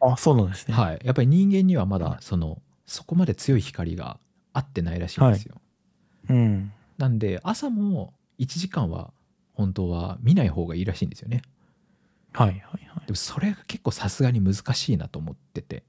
[0.01, 0.13] ー。
[0.13, 0.75] あ、そうなんですね。
[0.75, 4.19] はい、やっぱり人間にはまだそのそこまで強い光が
[4.53, 5.61] 合ってないらしいんですよ。
[6.31, 6.73] うん。
[6.97, 9.13] なんで朝も1時間は
[9.53, 11.43] 本当は見ない方がいいらしいんですよね。
[12.33, 13.07] はいはいはい。
[13.07, 15.85] でもそれが結構さすがに難しいなと思ってて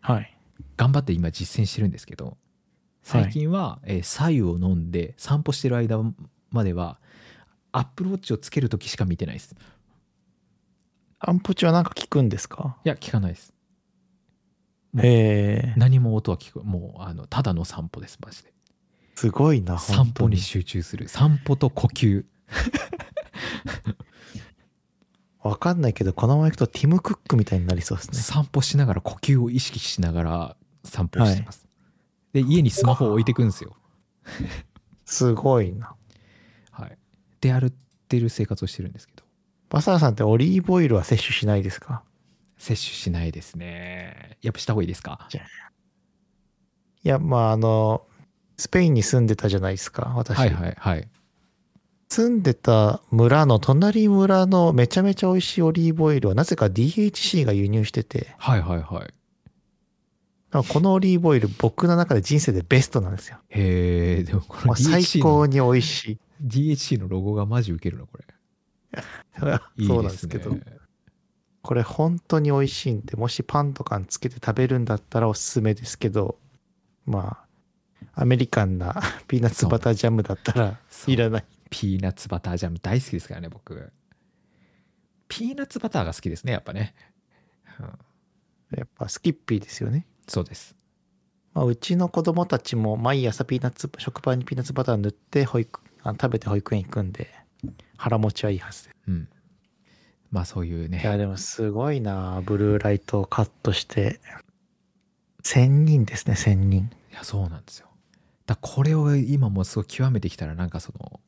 [0.00, 0.34] はい。
[0.76, 2.36] 頑張って今実践してるんですけど
[3.08, 5.98] 最近は、えー白湯を飲んで散歩してる間
[6.50, 6.98] までは
[7.72, 9.54] アップルウォッチをつける時しか見てないです。
[11.20, 12.76] アンプチはなんか聞くんですか？
[12.84, 13.52] いや聞かないです。
[14.92, 15.10] もうへ
[15.70, 15.74] え。
[15.76, 18.52] 何も音は聞くもうあのただの散歩ですマジで。
[19.14, 19.78] すごいな。
[19.78, 22.24] 散歩に集中する散歩と呼吸
[25.42, 28.18] わかんないけど、このまま行くとティム・クックみたいになりそうですね。
[28.18, 31.67] 散歩しながら呼吸を意識しながら散歩してます、
[32.42, 33.76] で家にスマホを置いてくんですよ。
[35.04, 35.94] すごいな。
[36.70, 36.98] はい。
[37.40, 37.72] で歩っ
[38.08, 39.24] てる生活をしてるんですけど。
[39.70, 42.02] バサラさんってオリーブオイルは摂取しないですか？
[42.56, 44.36] 摂取しないですね。
[44.42, 45.28] やっぱした方がいいですか？
[47.04, 48.02] いや、まあ、あの、
[48.56, 50.36] スペインに住んでたじゃないですか、私。
[50.38, 51.08] はいはいはい。
[52.08, 59.14] 住んでた村の隣村のめちゃめちゃ美味しいオリーブオイルはなぜか DHC が輸入してて、はいはいはい
[60.50, 63.38] このオリーブオイル僕の中で人生でベストなんですよ。
[63.48, 66.18] へえでもこのもう最高に美味しい。
[66.42, 68.24] DHC のロゴがマジウケるなこれ
[69.78, 70.56] いい そうなんですけど、
[71.62, 76.38] これ本当に美味しいんで、もしパンとかにつけて食べるんだったらおすすめですけど、
[77.04, 77.38] ま
[78.14, 78.94] あ、アメリカンな
[79.26, 81.44] ピーナッツバタージャムだったらいらない。
[81.70, 83.92] ピーナッツバタージャム大好きですからね僕
[85.28, 86.94] ピーナッツバターが好きですねやっぱね、
[87.78, 87.98] うん
[88.76, 90.06] やっぱスキッピーですよね。
[90.28, 90.76] そうです。
[91.54, 97.28] まあ、うちの子供たちも毎朝ピーナッツ、食パンにピーナッツバター塗って保育、あ食べて保育園行くんで、
[97.96, 98.96] 腹持ちはいいはずです。
[99.08, 99.28] うん。
[100.30, 101.00] まあそういうね。
[101.02, 104.20] いや、でもすごいなブルーライトをカットして、
[105.42, 106.90] 1000人ですね、1000人。
[107.10, 107.88] いやそうなんですよ。
[108.48, 111.20] だからこれを今もうすごい極めてきたらなんかその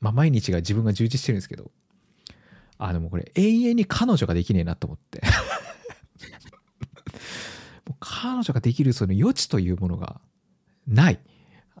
[0.00, 1.72] まあ毎日が自分が充実してるんですけど
[2.78, 5.22] あでもこれ永遠に彼女ができねえなと思って
[7.86, 10.20] もう彼女ができるその余地というものが
[10.86, 11.20] ない。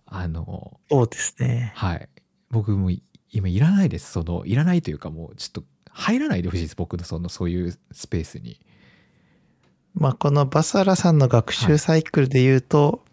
[0.06, 1.72] あのそうですね。
[1.74, 2.08] はい。
[2.50, 4.12] 僕もい今いらないです。
[4.12, 6.76] そのいらないというかもうちょっと入らないでほしいです。
[6.76, 8.60] 僕のそのそういうスペースに。
[9.94, 13.04] まあ、このバサラさんの学習サイクルで言うと、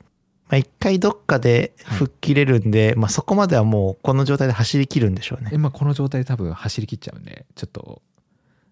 [0.49, 5.51] まあ、一回どっかで吹っ切れるんで、まあ、そこまではもうこの状態で走り切るんでしょうね。
[5.53, 8.01] 今この状態で多分走り切っちゃうんでちょっと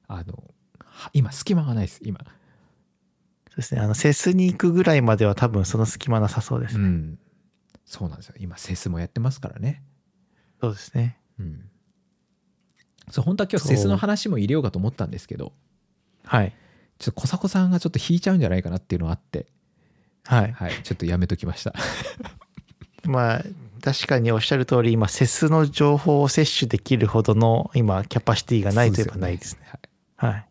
[0.08, 0.44] あの
[0.80, 2.02] は今隙間がないです。
[2.04, 2.20] 今
[3.60, 3.82] ですね。
[3.82, 6.84] あの、セスに行くぐらいまでは多分その隙間なさそうですね。
[6.84, 7.20] うん
[7.90, 9.82] そうなんですよ今セスもやってますからね
[10.62, 11.18] そうですね。
[11.40, 11.64] うん
[13.10, 15.54] そう本当は今日セスの話も入れようかと思ったんですけど
[16.24, 16.54] はい。
[17.00, 19.48] ちょっと小迫さんがちょっと引いちゃうんじゃないかなっていうのがあって
[20.26, 20.52] はい。
[20.52, 21.74] はいちょっとやめときました
[23.06, 23.44] まあ、
[23.82, 29.62] 確かにおっしゃる通り、今、セスの情報を摂取できるほどの、今、キャパシティがないといえばないですね。
[29.64, 29.80] そうよ
[30.18, 30.50] はい、はい。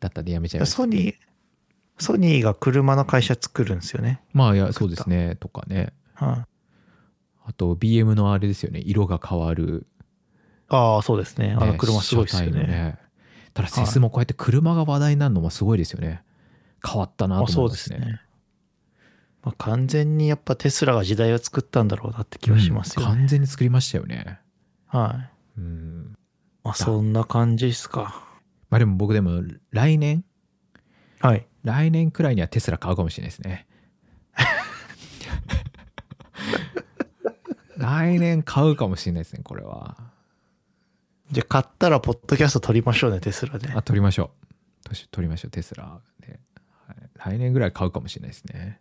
[0.00, 1.14] だったんでやめちゃいましたソニー、
[1.98, 4.20] ソニーが車の会社作るんですよね。
[4.32, 6.46] まあいやそうですねとかねはい。
[7.48, 9.86] あと BM のあれですよね色が変わる、
[10.68, 11.54] ああ、そうですね。
[11.56, 12.98] あのね車すごいですよ車体のね。
[13.54, 16.22] ただセスもこうやって車が話題になるのもすごいですよね
[16.86, 18.20] 変わったなあとそうですね。
[19.42, 23.12] まあ、完全にやっぱテスラが時代を作ったんだろうなって気はしますよね。
[23.12, 24.40] うん完全に作りましたよね
[24.86, 25.60] はい。
[25.60, 26.16] うん
[26.64, 28.24] まあ、そんな感じですか。
[28.68, 30.24] まあでも僕でも来年
[31.20, 31.46] はい。
[31.66, 33.66] 来年くらいにはテスラ買うかもしれないですね。
[37.76, 39.96] 来年買うかもしれないですねこれは。
[41.32, 43.68] じゃあ買ったらポッドキャスト撮りましょうね、テスラで。
[43.72, 44.30] あ取りましょ
[44.84, 44.84] う。
[44.84, 46.38] 取取りましょうテスラで、
[46.86, 46.98] はい、
[47.34, 48.80] 来年ぐらい買うかもしれないですね。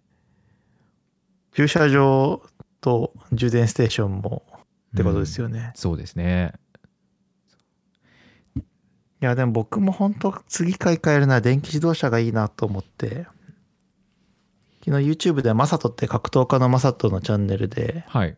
[1.54, 2.48] 駐車場
[2.82, 4.46] と充電ステーションも
[4.94, 5.72] ってことですよね。
[5.74, 6.54] そうですね
[9.22, 13.28] いや、でも僕も本当次買い替えるなら電気自動車がいいなと思って、
[14.86, 18.38] 昨日 YouTube でマサトって格闘家のマサトのチャンネルで、はい。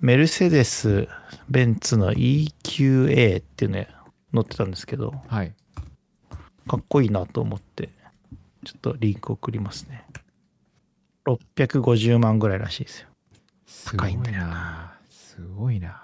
[0.00, 1.08] メルセデス・
[1.48, 3.76] ベンツの EQA っていうの
[4.34, 5.54] 載ってたんですけど、はい。
[6.66, 7.90] かっこいいなと思って、
[8.64, 10.04] ちょっとリンク送りますね。
[11.26, 13.08] 650万ぐらいらしいですよ。
[13.66, 14.98] すごいな。
[15.08, 16.02] すごいな。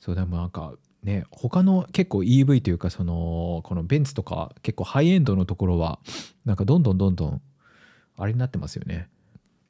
[0.00, 0.74] そうでもなんか
[1.06, 6.00] ね他の結構 EV というかそのこのベンツとか結構ハイエンドのところは
[6.44, 7.40] なんかどんどんどんどん
[8.18, 9.08] あれになってますよね。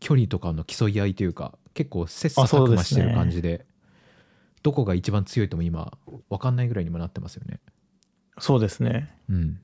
[0.01, 3.64] 距離とかの競い合いというか結構切磋琢磨してる感じで
[4.62, 5.93] どこが一番強いとも今
[6.28, 7.61] 分かんないぐらいにもなってますよね。
[8.39, 9.14] そうですね。
[9.30, 9.61] うん。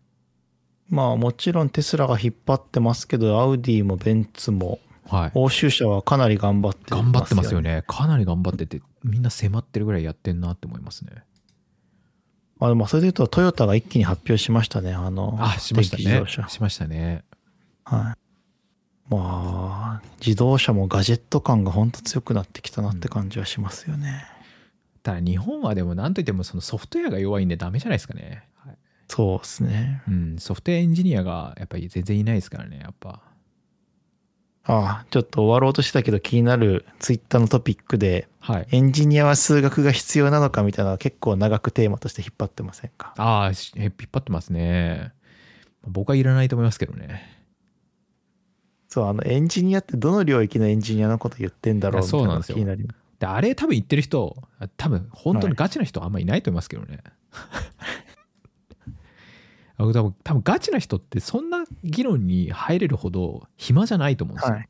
[0.88, 5.30] まあもちろんテスラが引っ張ってますけど、アウディもベンツもはい。
[5.34, 7.60] 欧州車はかなり頑張って頑張ってますよ。
[7.60, 7.82] ね。
[7.86, 11.12] かなり頑張っててみんな迫ってるぐらいやってんなって思いますね
[12.66, 14.92] あでもそれで言うとトヨタが一気に発表しましたね。
[14.92, 16.48] あの、あしましたね電気自動車。
[16.48, 17.24] しましたね
[17.84, 18.22] はい。
[19.12, 24.24] まあ、自動車もガジェット感が本当強くなってきたなって感じはしますよね。
[25.02, 28.76] ただ日本はでも何といってもそのソフトウェアが弱いんでダメじゃないですかね、はい
[29.08, 30.02] そうですね。
[30.08, 33.20] うん、ソフトウェアエンジニアがやっぱり全然いないですからねやっぱ
[34.64, 38.66] ああ、ちょっと終わろうとしてたけど気になるツイッターのトピックで、はい。
[38.70, 43.14] エンジニアは数学が必要なのかみたいなのは結構長くテーマとして引っ張ってませんか？
[43.16, 45.12] ああ引っ張ってますね。
[45.86, 47.28] 僕はいらないと思いますけどね。
[48.88, 52.50] そう、あの、エンジニアってどの領域のエンジニアのこと言ってんだろうみたいなのそうなんです。
[52.50, 52.96] よが気になります。
[53.18, 54.36] であれ多分言ってる人
[54.76, 56.98] 多分本当にガチな人はあんまりいないと思いますけどね、
[59.82, 64.68] あ多分多分ガチな人ってそんな議論に入れるほど暇じゃないと思うんですよ、はい。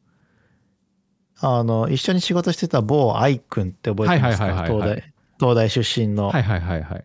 [1.41, 4.65] あの、一緒に仕事してた某愛くんって覚えてますか？
[4.67, 6.29] 東大、東大出身の。
[6.29, 7.05] はいはいはいはい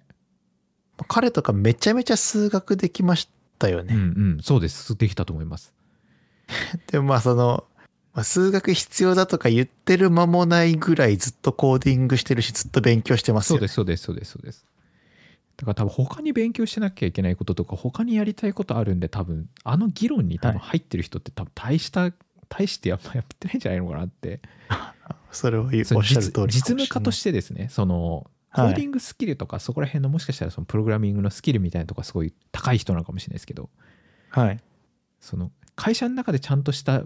[1.08, 3.30] 彼とかめちゃめちゃ数学できまし
[3.60, 3.94] たよね。
[3.94, 4.04] うんう
[4.38, 5.74] んそうですできたと思います
[6.92, 7.66] でもまあその、
[8.14, 13.68] まあ数学必要だとか言ってる間もないぐらいずっとコーディングしてるしずっと勉強してますよ、ね。
[13.68, 14.66] そうですそうですそうですそうです
[15.58, 22.12] だから多分他に勉強しなきゃいけないこととか他にやりたいことあるんで多分あの議論に多分入ってる人って多分大した
[22.50, 24.40] 大してやっぱ やってないんじゃないのかなって
[25.32, 33.70] それをおっしゃる通り実実務家としてですねそのコはいーディングスキルとかそこら辺のもしかしたらそのプログラミングのスキルみたいなとこすごい高い人なのかもしれないですけど
[34.30, 34.60] はい。
[35.20, 37.04] その会社の中でちゃんとした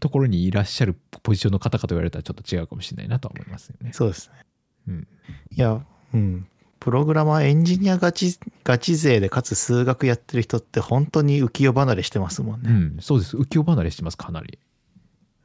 [0.00, 3.92] ところにいらっしゃるポジションの方かと言われたらちょっと違うかもしれないなとは思いますよね。
[3.92, 4.46] そうですね。
[4.88, 5.08] うん、
[5.50, 5.84] いや、
[6.14, 6.46] うん。
[6.80, 12.70] プログラマー、エンジニアガチ、ガチ勢でかつ数学やってる人って本当に浮世離れしてますもんね。
[12.70, 14.58] うん、そうです浮世離れしてますかなり。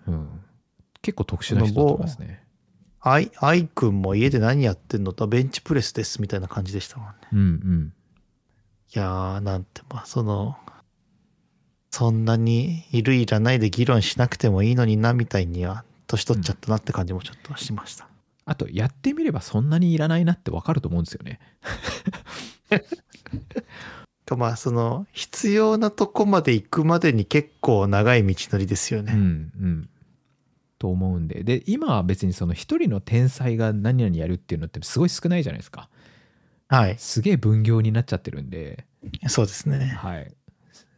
[0.08, 0.30] うん、
[1.02, 2.42] 結構特殊な人だと思いますね。
[3.02, 7.14] アイ、アイくんも家で何やってんのとベンチプレスですみたいな感じでしたもんね。
[7.34, 7.94] うんうん
[8.94, 10.56] いやー、なんて、まあ、その、
[11.92, 18.08] そんなにいるいらないで議論しなくてもいいのにな、みたいには、年取っちゃったなって感じもちょっとしました。
[18.46, 21.40] あとやってみればそんなにいらないなってわかると思うんですよね。
[24.26, 29.14] かまあ、その、必要なとこまで行くまでに結構長い道のりですよね。
[29.14, 29.90] うんうん。
[30.78, 35.90] と思うんでで今は別にその一人の天才が何々やるっていうのってすごい少ないじゃないですか。
[36.68, 36.98] はい。
[36.98, 38.86] すげえ分業になっちゃってるんで、
[39.28, 39.86] そうですね。
[39.86, 40.34] はい。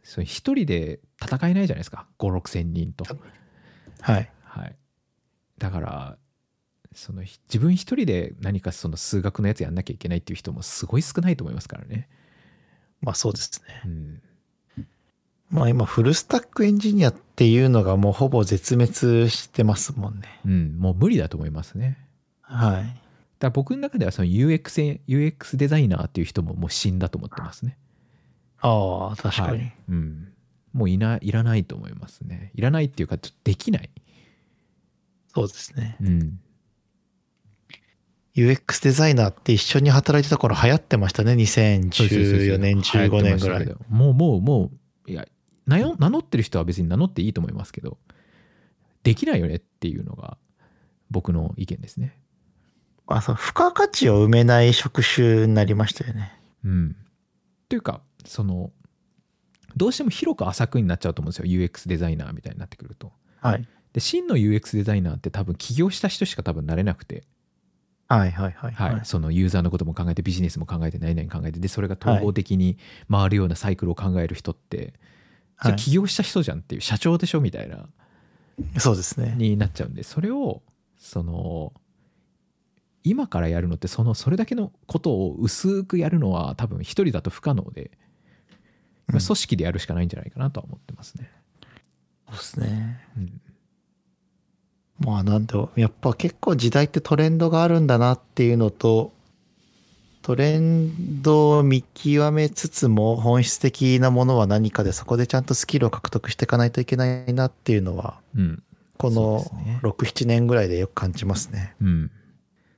[0.02, 3.04] それ一人で戦えないじゃないですか5 6千人と。
[4.00, 4.30] はい。
[4.42, 4.76] はい。
[5.58, 6.18] だから
[6.94, 12.08] そのひ自分一人で何かその数学のやつやんなきゃいけないっていう人もすごい少ないと思いますからね。
[13.00, 13.82] まあそうですね。
[13.84, 14.22] うん。
[15.50, 20.40] まあ今、フルスタックエンジニアっていうのがもうほぼ絶滅してますもんね。
[20.44, 21.98] うん、もう無理だと思いますね。
[22.42, 23.00] はい。
[23.38, 27.78] だ僕の中ではその UX, UX デザイナーっていう人ももう死んだと思ってますね。
[28.60, 29.48] ああ、確かに。
[29.48, 30.32] はいうん、
[30.72, 32.50] もういないらないと思いますね。
[32.54, 33.90] いらないっていうかちょっとできない。
[35.34, 35.96] そうですね。
[36.00, 36.40] うん、
[38.38, 41.32] UX デザイナーって一緒に働いてた頃流行ってましたね。
[41.32, 43.66] 2014年、15年ぐらい。。
[43.88, 44.70] もうもうも
[45.06, 45.26] ういや
[45.66, 47.98] 名乗ってる人は別に名乗っていいと思いますけど
[49.02, 50.38] できないよねっていうのが
[51.10, 52.18] 僕の意見ですね。
[53.06, 56.32] まあ、そう付加価値を埋めない職種になりましたよね。
[56.64, 56.96] うん、
[57.68, 58.70] というかその
[59.76, 63.12] どうしても広く浅くになっちゃうと思うんですよ UX デザイナーみたいになってくると。
[63.40, 63.68] はい。
[63.92, 67.24] で真の UX デザイナーって多分起業した人しか多分なれなくて、
[68.08, 68.72] はいはいはい。
[68.72, 72.78] はいそのユーザーのことも考えてビジネスも考えて何々考えてでそれが統合的に
[73.10, 74.94] 回るようなサイクルを考える人って、
[75.62, 77.86] それ起業した人じゃんっていう社長でしょみたいな
[78.78, 79.34] そうですね。
[79.36, 80.62] になっちゃうんでそれを
[80.96, 81.72] その
[83.04, 87.98] 今からやるのってそのそれだけのことを薄くやるのは多分一人だと不可能で、うん
[89.10, 91.30] 組織でやるしかないんじゃないかなとは思ってますね。
[92.26, 93.00] そうですね。
[93.16, 93.40] うん
[94.98, 99.12] まあなんで、やっぱ結構時代ってトレンドがあるんだなっていうのと、
[100.22, 108.62] トレンドを見極めつつも本質的なものは何かでそこでちゃんとスキルを獲得していかないといけないなっていうのは、うん
[108.98, 111.74] このですね6、7年ぐらいでよく感じますね。
[111.80, 112.10] うん。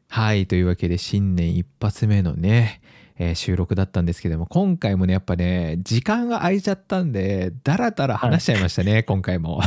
[0.09, 0.47] はい。
[0.47, 2.83] というわけで、新年一発目のね、
[3.21, 9.61] えー収録だったんですけども、今回もね、やっぱね、時間が空いちゃったんで、だらだら話しちゃいましたね、今回も。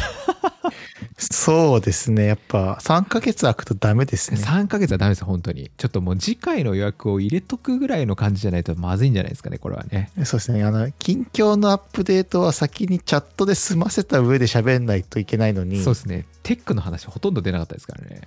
[1.18, 2.26] そうですね。
[2.26, 4.40] やっぱ3ヶ月空くとダメですね。
[4.42, 5.70] 3ヶ月はダメです、本当に。
[5.78, 10.10] ちょっともう次回の予約を入れとくぐらいの感じじゃないとまずいんじゃないですかね、これはね。
[10.24, 10.64] そうですね。
[10.64, 16.26] あの、近況のアップデートは先にチャットで済ませた上で喋んないといけないのに、そうですね。
[16.42, 18.22] テックの話ほとんど出なかったですからね。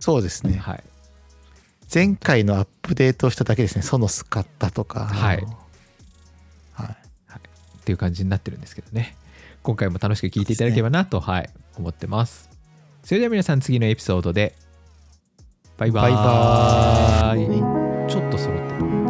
[0.00, 0.56] そうですね。
[0.56, 0.82] はい。
[1.92, 3.82] 前回のアップデートをしただけですね。
[3.82, 5.06] ソノス買ったとか。
[5.06, 5.36] はい
[6.72, 6.96] はい。
[7.82, 9.16] っていう感じになってるんですけどね。
[9.62, 12.48] 今回も楽しく聞いていただければなと、はい、思ってます。
[13.02, 14.54] それでは皆さん次のエピソードで、
[15.76, 18.10] バイババイーバーイ。
[18.10, 19.01] ちょっと揃ってる。